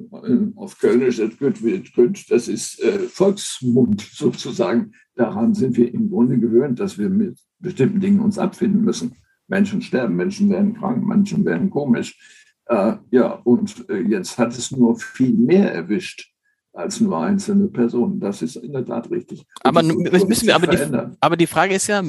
auf 0.57 0.79
Kölnisch, 0.79 1.17
das 1.17 1.39
gut 1.39 1.63
wird 1.63 1.95
gut, 1.95 2.31
das 2.31 2.49
ist 2.49 2.83
äh, 2.83 2.99
Volksmund 2.99 4.03
sozusagen. 4.03 4.93
Daran 5.15 5.55
sind 5.55 5.77
wir 5.77 5.93
im 5.93 6.11
Grunde 6.11 6.39
gewöhnt, 6.39 6.81
dass 6.81 6.99
wir 6.99 7.09
mit 7.09 7.39
bestimmten 7.61 8.01
Dingen 8.01 8.21
uns 8.21 8.39
abfinden 8.39 8.85
müssen. 8.85 9.15
Menschen 9.49 9.81
sterben, 9.81 10.17
Menschen 10.17 10.51
werden 10.51 10.75
krank, 10.75 11.07
Menschen 11.07 11.45
werden 11.47 11.71
komisch. 11.71 12.19
Äh, 12.67 12.97
ja, 13.11 13.33
und 13.45 13.89
äh, 13.89 14.01
jetzt 14.01 14.39
hat 14.39 14.53
es 14.57 14.71
nur 14.71 14.99
viel 14.99 15.33
mehr 15.33 15.73
erwischt 15.73 16.31
als 16.75 17.01
nur 17.01 17.19
einzelne 17.19 17.69
Personen. 17.69 18.21
Das 18.21 18.43
ist 18.43 18.57
in 18.57 18.73
der 18.73 18.85
Tat 18.85 19.11
richtig. 19.11 19.47
aber 19.63 19.83
müssen 19.83 20.47
wir, 20.47 20.57
aber 20.57 20.67
die, 20.67 21.15
aber 21.21 21.37
die 21.37 21.47
Frage 21.47 21.75
ist 21.75 21.87
ja, 21.87 22.03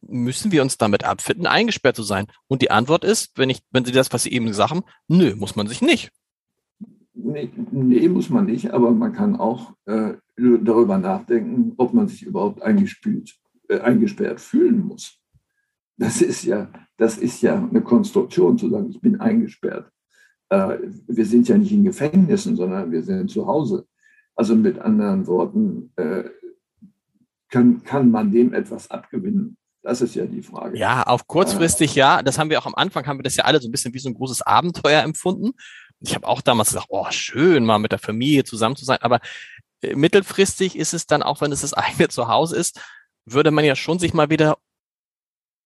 müssen 0.00 0.52
wir 0.52 0.62
uns 0.62 0.76
damit 0.76 1.04
abfinden, 1.04 1.46
eingesperrt 1.46 1.96
zu 1.96 2.02
sein? 2.02 2.26
Und 2.48 2.62
die 2.62 2.70
Antwort 2.70 3.04
ist, 3.04 3.32
wenn 3.36 3.50
ich, 3.50 3.60
wenn 3.70 3.84
Sie 3.84 3.92
das, 3.92 4.12
was 4.12 4.24
Sie 4.24 4.32
eben 4.32 4.52
haben, 4.56 4.82
nö, 5.06 5.34
muss 5.36 5.56
man 5.56 5.66
sich 5.68 5.82
nicht. 5.82 6.10
Nee, 7.20 7.50
nee 7.72 8.08
muss 8.08 8.30
man 8.30 8.46
nicht, 8.46 8.70
aber 8.70 8.92
man 8.92 9.12
kann 9.12 9.36
auch 9.36 9.74
äh, 9.86 10.14
darüber 10.36 10.98
nachdenken, 10.98 11.74
ob 11.76 11.92
man 11.92 12.06
sich 12.06 12.22
überhaupt 12.22 12.62
eingespielt, 12.62 13.36
äh, 13.68 13.80
eingesperrt 13.80 14.40
fühlen 14.40 14.86
muss. 14.86 15.18
Das 15.96 16.22
ist 16.22 16.44
ja, 16.44 16.70
das 16.96 17.18
ist 17.18 17.42
ja 17.42 17.56
eine 17.56 17.82
Konstruktion, 17.82 18.56
zu 18.56 18.70
sagen, 18.70 18.90
ich 18.90 19.00
bin 19.00 19.20
eingesperrt. 19.20 19.90
Äh, 20.48 20.78
wir 21.08 21.26
sind 21.26 21.48
ja 21.48 21.58
nicht 21.58 21.72
in 21.72 21.82
Gefängnissen, 21.82 22.54
sondern 22.54 22.92
wir 22.92 23.02
sind 23.02 23.30
zu 23.30 23.46
Hause. 23.46 23.86
Also 24.36 24.54
mit 24.54 24.78
anderen 24.78 25.26
Worten, 25.26 25.90
äh, 25.96 26.24
kann, 27.48 27.82
kann 27.82 28.10
man 28.10 28.30
dem 28.30 28.54
etwas 28.54 28.90
abgewinnen. 28.90 29.56
Das 29.82 30.00
ist 30.02 30.14
ja 30.14 30.26
die 30.26 30.42
Frage. 30.42 30.76
Ja, 30.76 31.02
auf 31.04 31.26
kurzfristig 31.26 31.94
ja. 31.94 32.22
Das 32.22 32.38
haben 32.38 32.50
wir 32.50 32.58
auch 32.58 32.66
am 32.66 32.74
Anfang, 32.74 33.06
haben 33.06 33.18
wir 33.18 33.22
das 33.22 33.36
ja 33.36 33.44
alle 33.44 33.60
so 33.60 33.68
ein 33.68 33.72
bisschen 33.72 33.94
wie 33.94 33.98
so 33.98 34.08
ein 34.08 34.14
großes 34.14 34.42
Abenteuer 34.42 35.02
empfunden. 35.02 35.52
Ich 36.00 36.14
habe 36.14 36.26
auch 36.26 36.40
damals 36.40 36.68
gesagt, 36.68 36.86
oh, 36.90 37.06
schön, 37.10 37.64
mal 37.64 37.78
mit 37.78 37.92
der 37.92 37.98
Familie 37.98 38.44
zusammen 38.44 38.76
zu 38.76 38.84
sein. 38.84 38.98
Aber 39.00 39.20
äh, 39.82 39.94
mittelfristig 39.94 40.76
ist 40.76 40.94
es 40.94 41.06
dann, 41.06 41.22
auch 41.22 41.40
wenn 41.40 41.52
es 41.52 41.62
das 41.62 41.74
eigene 41.74 42.08
Zuhause 42.08 42.56
ist, 42.56 42.80
würde 43.24 43.50
man 43.50 43.64
ja 43.64 43.76
schon 43.76 43.98
sich 43.98 44.14
mal 44.14 44.30
wieder 44.30 44.58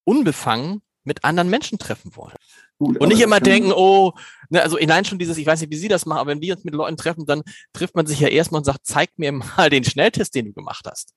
unbefangen 0.05 0.81
mit 1.03 1.23
anderen 1.23 1.49
Menschen 1.49 1.77
treffen 1.77 2.15
wollen. 2.15 2.35
Gut, 2.79 2.97
und 2.99 3.09
nicht 3.09 3.21
immer 3.21 3.39
denken, 3.39 3.71
oh, 3.71 4.13
ne, 4.49 4.61
also 4.61 4.77
allein 4.77 5.05
schon 5.05 5.19
dieses, 5.19 5.37
ich 5.37 5.45
weiß 5.45 5.61
nicht, 5.61 5.69
wie 5.69 5.77
Sie 5.77 5.87
das 5.87 6.05
machen, 6.05 6.19
aber 6.19 6.31
wenn 6.31 6.41
wir 6.41 6.55
uns 6.55 6.63
mit 6.63 6.73
Leuten 6.73 6.97
treffen, 6.97 7.25
dann 7.25 7.43
trifft 7.71 7.95
man 7.95 8.05
sich 8.05 8.19
ja 8.19 8.27
erstmal 8.27 8.59
und 8.59 8.65
sagt, 8.65 8.85
zeig 8.85 9.11
mir 9.17 9.31
mal 9.31 9.69
den 9.69 9.83
Schnelltest, 9.83 10.35
den 10.35 10.45
du 10.45 10.53
gemacht 10.53 10.85
hast. 10.89 11.13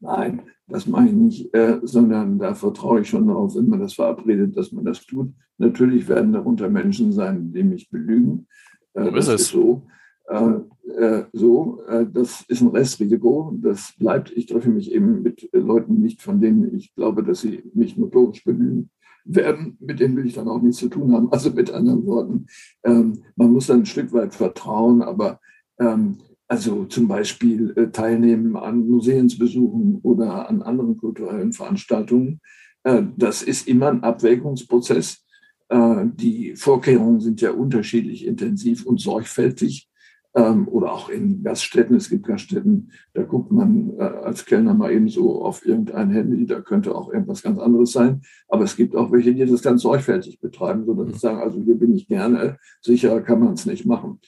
Nein, 0.00 0.42
das 0.68 0.86
mache 0.86 1.06
ich 1.06 1.12
nicht, 1.12 1.54
äh, 1.54 1.78
sondern 1.82 2.38
da 2.38 2.54
vertraue 2.54 3.00
ich 3.00 3.08
schon 3.08 3.26
darauf, 3.28 3.54
wenn 3.54 3.68
man 3.68 3.80
das 3.80 3.94
verabredet, 3.94 4.56
dass 4.56 4.72
man 4.72 4.84
das 4.84 5.04
tut. 5.04 5.32
Natürlich 5.58 6.08
werden 6.08 6.32
darunter 6.32 6.68
Menschen 6.68 7.12
sein, 7.12 7.52
die 7.52 7.62
mich 7.62 7.88
belügen. 7.88 8.46
Äh, 8.94 9.04
so 9.04 9.16
ist 9.16 9.28
es. 9.28 9.40
Ist 9.42 9.48
so. 9.48 9.86
Äh, 10.28 10.58
äh 10.98 11.24
so, 11.32 11.82
äh, 11.88 12.06
das 12.12 12.44
ist 12.48 12.60
ein 12.60 12.68
Restrisiko. 12.68 13.56
Das 13.62 13.94
bleibt. 13.98 14.30
Ich 14.32 14.46
treffe 14.46 14.70
mich 14.70 14.92
eben 14.92 15.22
mit 15.22 15.48
Leuten 15.52 16.00
nicht, 16.00 16.20
von 16.20 16.40
denen 16.40 16.74
ich 16.74 16.94
glaube, 16.94 17.22
dass 17.22 17.40
sie 17.40 17.62
mich 17.74 17.96
notorisch 17.96 18.44
belügen 18.44 18.90
werden. 19.24 19.76
Mit 19.80 20.00
denen 20.00 20.16
will 20.16 20.26
ich 20.26 20.34
dann 20.34 20.48
auch 20.48 20.60
nichts 20.60 20.78
zu 20.78 20.88
tun 20.88 21.12
haben. 21.12 21.32
Also 21.32 21.50
mit 21.50 21.70
anderen 21.70 22.04
Worten, 22.06 22.46
ähm, 22.84 23.22
man 23.34 23.52
muss 23.52 23.68
dann 23.68 23.80
ein 23.80 23.86
Stück 23.86 24.12
weit 24.12 24.34
vertrauen, 24.34 25.02
aber 25.02 25.40
ähm, 25.78 26.18
also 26.48 26.84
zum 26.84 27.08
Beispiel 27.08 27.72
äh, 27.76 27.88
teilnehmen 27.90 28.56
an 28.56 28.86
Museumsbesuchen 28.86 30.00
oder 30.02 30.48
an 30.48 30.62
anderen 30.62 30.96
kulturellen 30.96 31.52
Veranstaltungen. 31.52 32.40
Äh, 32.84 33.02
das 33.16 33.42
ist 33.42 33.66
immer 33.66 33.88
ein 33.88 34.02
Abwägungsprozess. 34.02 35.24
Äh, 35.68 36.04
die 36.14 36.54
Vorkehrungen 36.54 37.20
sind 37.20 37.40
ja 37.40 37.50
unterschiedlich 37.50 38.24
intensiv 38.26 38.86
und 38.86 39.00
sorgfältig. 39.00 39.88
Ähm, 40.36 40.68
oder 40.68 40.92
auch 40.92 41.08
in 41.08 41.42
Gaststätten. 41.42 41.96
Es 41.96 42.10
gibt 42.10 42.26
Gaststätten, 42.26 42.92
da 43.14 43.22
guckt 43.22 43.50
man 43.50 43.94
äh, 43.98 44.02
als 44.02 44.44
Kellner 44.44 44.74
mal 44.74 44.92
eben 44.92 45.08
so 45.08 45.42
auf 45.42 45.64
irgendein 45.64 46.10
Handy. 46.10 46.44
Da 46.44 46.60
könnte 46.60 46.94
auch 46.94 47.10
irgendwas 47.10 47.42
ganz 47.42 47.58
anderes 47.58 47.92
sein. 47.92 48.20
Aber 48.46 48.64
es 48.64 48.76
gibt 48.76 48.94
auch 48.94 49.10
welche, 49.10 49.34
die 49.34 49.46
das 49.46 49.62
ganz 49.62 49.80
sorgfältig 49.80 50.38
betreiben, 50.38 50.84
sodass 50.84 51.14
sie 51.14 51.18
sagen, 51.18 51.40
also 51.40 51.58
hier 51.62 51.76
bin 51.76 51.94
ich 51.94 52.06
gerne. 52.06 52.58
Sicher 52.82 53.22
kann 53.22 53.40
man 53.40 53.54
es 53.54 53.64
nicht 53.64 53.86
machen. 53.86 54.20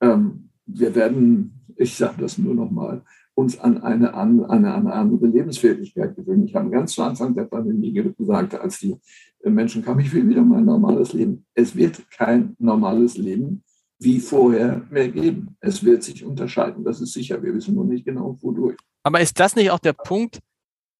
Ähm, 0.00 0.47
wir 0.68 0.94
werden 0.94 1.58
ich 1.78 1.96
sage 1.96 2.20
das 2.20 2.38
nur 2.38 2.54
nochmal, 2.54 3.02
uns 3.34 3.58
an 3.60 3.82
eine, 3.82 4.12
an 4.14 4.44
eine, 4.44 4.74
eine 4.74 4.92
andere 4.92 5.26
Lebensfähigkeit 5.26 6.16
gewöhnen. 6.16 6.44
Ich 6.44 6.54
habe 6.54 6.70
ganz 6.70 6.92
zu 6.92 7.02
Anfang 7.02 7.34
der 7.34 7.44
Pandemie 7.44 7.92
gesagt, 7.92 8.54
als 8.56 8.80
die 8.80 8.96
Menschen 9.44 9.84
kamen, 9.84 10.00
ich 10.00 10.12
will 10.12 10.28
wieder 10.28 10.42
mein 10.42 10.64
normales 10.64 11.12
Leben. 11.12 11.46
Es 11.54 11.74
wird 11.76 12.10
kein 12.10 12.56
normales 12.58 13.16
Leben 13.16 13.62
wie 14.00 14.20
vorher 14.20 14.86
mehr 14.90 15.08
geben. 15.08 15.56
Es 15.60 15.84
wird 15.84 16.02
sich 16.02 16.24
unterscheiden, 16.24 16.84
das 16.84 17.00
ist 17.00 17.12
sicher. 17.12 17.42
Wir 17.42 17.54
wissen 17.54 17.74
nur 17.74 17.84
nicht 17.84 18.04
genau, 18.04 18.36
wodurch. 18.40 18.76
Aber 19.02 19.20
ist 19.20 19.38
das 19.38 19.56
nicht 19.56 19.70
auch 19.70 19.78
der 19.78 19.92
Punkt? 19.92 20.40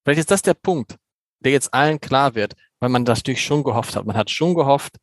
Vielleicht 0.03 0.19
ist 0.19 0.31
das 0.31 0.41
der 0.41 0.53
Punkt, 0.53 0.95
der 1.41 1.51
jetzt 1.51 1.73
allen 1.73 1.99
klar 1.99 2.35
wird, 2.35 2.55
weil 2.79 2.89
man 2.89 3.05
das 3.05 3.19
natürlich 3.19 3.43
schon 3.43 3.63
gehofft 3.63 3.95
hat. 3.95 4.05
Man 4.05 4.17
hat 4.17 4.29
schon 4.29 4.55
gehofft, 4.55 4.97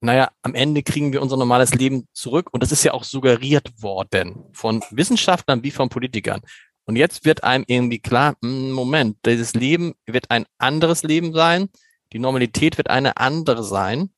naja, 0.00 0.30
am 0.42 0.54
Ende 0.54 0.82
kriegen 0.82 1.12
wir 1.12 1.20
unser 1.20 1.36
normales 1.36 1.74
Leben 1.74 2.08
zurück. 2.12 2.48
Und 2.52 2.62
das 2.62 2.72
ist 2.72 2.84
ja 2.84 2.92
auch 2.92 3.04
suggeriert 3.04 3.82
worden 3.82 4.44
von 4.52 4.82
Wissenschaftlern 4.90 5.62
wie 5.62 5.70
von 5.70 5.88
Politikern. 5.88 6.40
Und 6.86 6.96
jetzt 6.96 7.24
wird 7.24 7.44
einem 7.44 7.64
irgendwie 7.66 7.98
klar, 7.98 8.36
hm, 8.42 8.72
Moment, 8.72 9.18
dieses 9.26 9.54
Leben 9.54 9.94
wird 10.06 10.30
ein 10.30 10.46
anderes 10.58 11.02
Leben 11.02 11.32
sein. 11.32 11.68
Die 12.12 12.18
Normalität 12.18 12.78
wird 12.78 12.90
eine 12.90 13.16
andere 13.18 13.62
sein. 13.62 14.10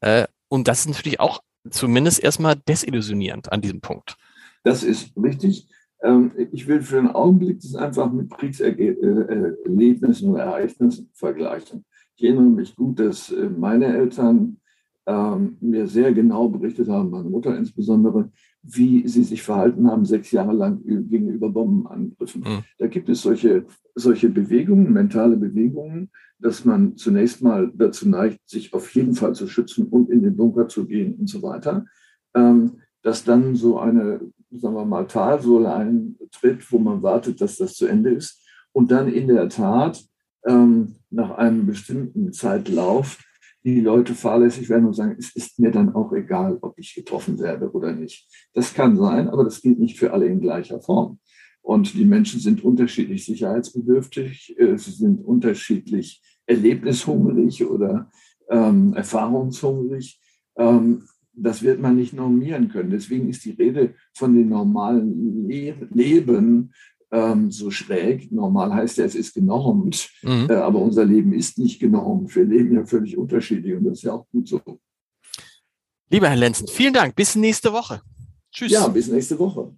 Äh, 0.00 0.26
und 0.48 0.66
das 0.66 0.80
ist 0.80 0.88
natürlich 0.88 1.20
auch 1.20 1.40
zumindest 1.68 2.22
erstmal 2.22 2.56
desillusionierend 2.56 3.52
an 3.52 3.60
diesem 3.60 3.80
Punkt. 3.80 4.16
Das 4.64 4.82
ist 4.82 5.12
richtig. 5.16 5.68
Ähm, 6.02 6.32
ich 6.52 6.66
will 6.66 6.80
für 6.80 6.98
einen 6.98 7.10
Augenblick 7.10 7.60
das 7.60 7.74
einfach 7.74 8.10
mit 8.10 8.30
Kriegserlebnissen 8.30 10.28
äh, 10.28 10.30
oder 10.30 10.42
Ereignissen 10.44 11.10
vergleichen. 11.12 11.84
Ich 12.16 12.24
erinnere 12.24 12.44
mich 12.44 12.74
gut, 12.74 12.98
dass 12.98 13.30
äh, 13.30 13.48
meine 13.48 13.86
Eltern 13.86 14.60
ähm, 15.06 15.56
mir 15.60 15.86
sehr 15.86 16.12
genau 16.12 16.48
berichtet 16.48 16.88
haben, 16.88 17.10
meine 17.10 17.28
Mutter 17.28 17.56
insbesondere, 17.56 18.30
wie 18.62 19.06
sie 19.08 19.22
sich 19.22 19.42
verhalten 19.42 19.90
haben 19.90 20.04
sechs 20.04 20.30
Jahre 20.30 20.52
lang 20.52 20.82
gegenüber 20.84 21.48
Bombenangriffen. 21.50 22.42
Mhm. 22.42 22.64
Da 22.78 22.86
gibt 22.86 23.08
es 23.08 23.22
solche, 23.22 23.66
solche 23.94 24.28
Bewegungen, 24.28 24.92
mentale 24.92 25.36
Bewegungen, 25.36 26.10
dass 26.38 26.64
man 26.64 26.96
zunächst 26.96 27.42
mal 27.42 27.72
dazu 27.74 28.08
neigt, 28.08 28.40
sich 28.48 28.72
auf 28.72 28.94
jeden 28.94 29.14
Fall 29.14 29.34
zu 29.34 29.46
schützen 29.46 29.88
und 29.88 30.10
in 30.10 30.22
den 30.22 30.36
Bunker 30.36 30.68
zu 30.68 30.86
gehen 30.86 31.14
und 31.14 31.28
so 31.28 31.42
weiter. 31.42 31.84
Ähm, 32.34 32.78
dass 33.02 33.24
dann 33.24 33.56
so 33.56 33.78
eine, 33.78 34.20
sagen 34.50 34.74
wir 34.74 34.84
mal, 34.84 35.06
Talsohle 35.06 35.72
eintritt, 35.72 36.70
wo 36.70 36.78
man 36.78 37.02
wartet, 37.02 37.40
dass 37.40 37.56
das 37.56 37.74
zu 37.74 37.86
Ende 37.86 38.10
ist. 38.10 38.46
Und 38.72 38.90
dann 38.90 39.08
in 39.08 39.28
der 39.28 39.48
Tat 39.48 40.04
ähm, 40.46 40.96
nach 41.10 41.30
einem 41.32 41.66
bestimmten 41.66 42.32
Zeitlauf 42.32 43.18
die 43.64 43.80
Leute 43.80 44.14
fahrlässig 44.14 44.68
werden 44.68 44.86
und 44.86 44.94
sagen, 44.94 45.16
es 45.18 45.34
ist 45.36 45.58
mir 45.58 45.70
dann 45.70 45.94
auch 45.94 46.12
egal, 46.12 46.58
ob 46.62 46.78
ich 46.78 46.94
getroffen 46.94 47.38
werde 47.38 47.70
oder 47.70 47.92
nicht. 47.92 48.26
Das 48.54 48.72
kann 48.72 48.96
sein, 48.96 49.28
aber 49.28 49.44
das 49.44 49.60
gilt 49.60 49.78
nicht 49.78 49.98
für 49.98 50.12
alle 50.12 50.26
in 50.26 50.40
gleicher 50.40 50.80
Form. 50.80 51.18
Und 51.62 51.94
die 51.94 52.06
Menschen 52.06 52.40
sind 52.40 52.64
unterschiedlich 52.64 53.26
sicherheitsbedürftig, 53.26 54.58
äh, 54.58 54.76
sie 54.78 54.92
sind 54.92 55.22
unterschiedlich 55.24 56.22
erlebnishungrig 56.46 57.64
oder 57.66 58.10
ähm, 58.48 58.94
erfahrungshungrig. 58.94 60.20
Ähm, 60.56 61.04
das 61.32 61.62
wird 61.62 61.80
man 61.80 61.96
nicht 61.96 62.12
normieren 62.12 62.68
können. 62.68 62.90
Deswegen 62.90 63.28
ist 63.28 63.44
die 63.44 63.52
Rede 63.52 63.94
von 64.14 64.34
den 64.34 64.48
normalen 64.48 65.48
Le 65.48 65.74
Leben 65.92 66.72
ähm, 67.10 67.50
so 67.50 67.70
schräg. 67.70 68.30
Normal 68.32 68.74
heißt 68.74 68.98
ja, 68.98 69.04
es 69.04 69.14
ist 69.14 69.34
genormt, 69.34 70.10
mhm. 70.22 70.46
äh, 70.48 70.54
aber 70.54 70.80
unser 70.80 71.04
Leben 71.04 71.32
ist 71.32 71.58
nicht 71.58 71.80
genormt. 71.80 72.34
Wir 72.34 72.44
leben 72.44 72.74
ja 72.74 72.84
völlig 72.84 73.16
unterschiedlich 73.16 73.74
und 73.74 73.84
das 73.84 73.98
ist 73.98 74.02
ja 74.04 74.12
auch 74.14 74.26
gut 74.30 74.48
so. 74.48 74.60
Lieber 76.10 76.28
Herr 76.28 76.36
Lenzen, 76.36 76.66
vielen 76.68 76.94
Dank. 76.94 77.14
Bis 77.14 77.36
nächste 77.36 77.72
Woche. 77.72 78.02
Tschüss. 78.52 78.72
Ja, 78.72 78.88
bis 78.88 79.08
nächste 79.08 79.38
Woche. 79.38 79.72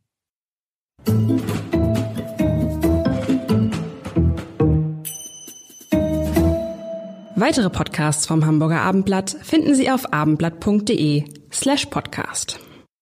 Weitere 7.34 7.70
Podcasts 7.70 8.26
vom 8.26 8.46
Hamburger 8.46 8.82
Abendblatt 8.82 9.36
finden 9.42 9.74
Sie 9.74 9.90
auf 9.90 10.12
abendblatt.de 10.12 11.24
slash 11.50 11.86
podcast. 11.86 12.60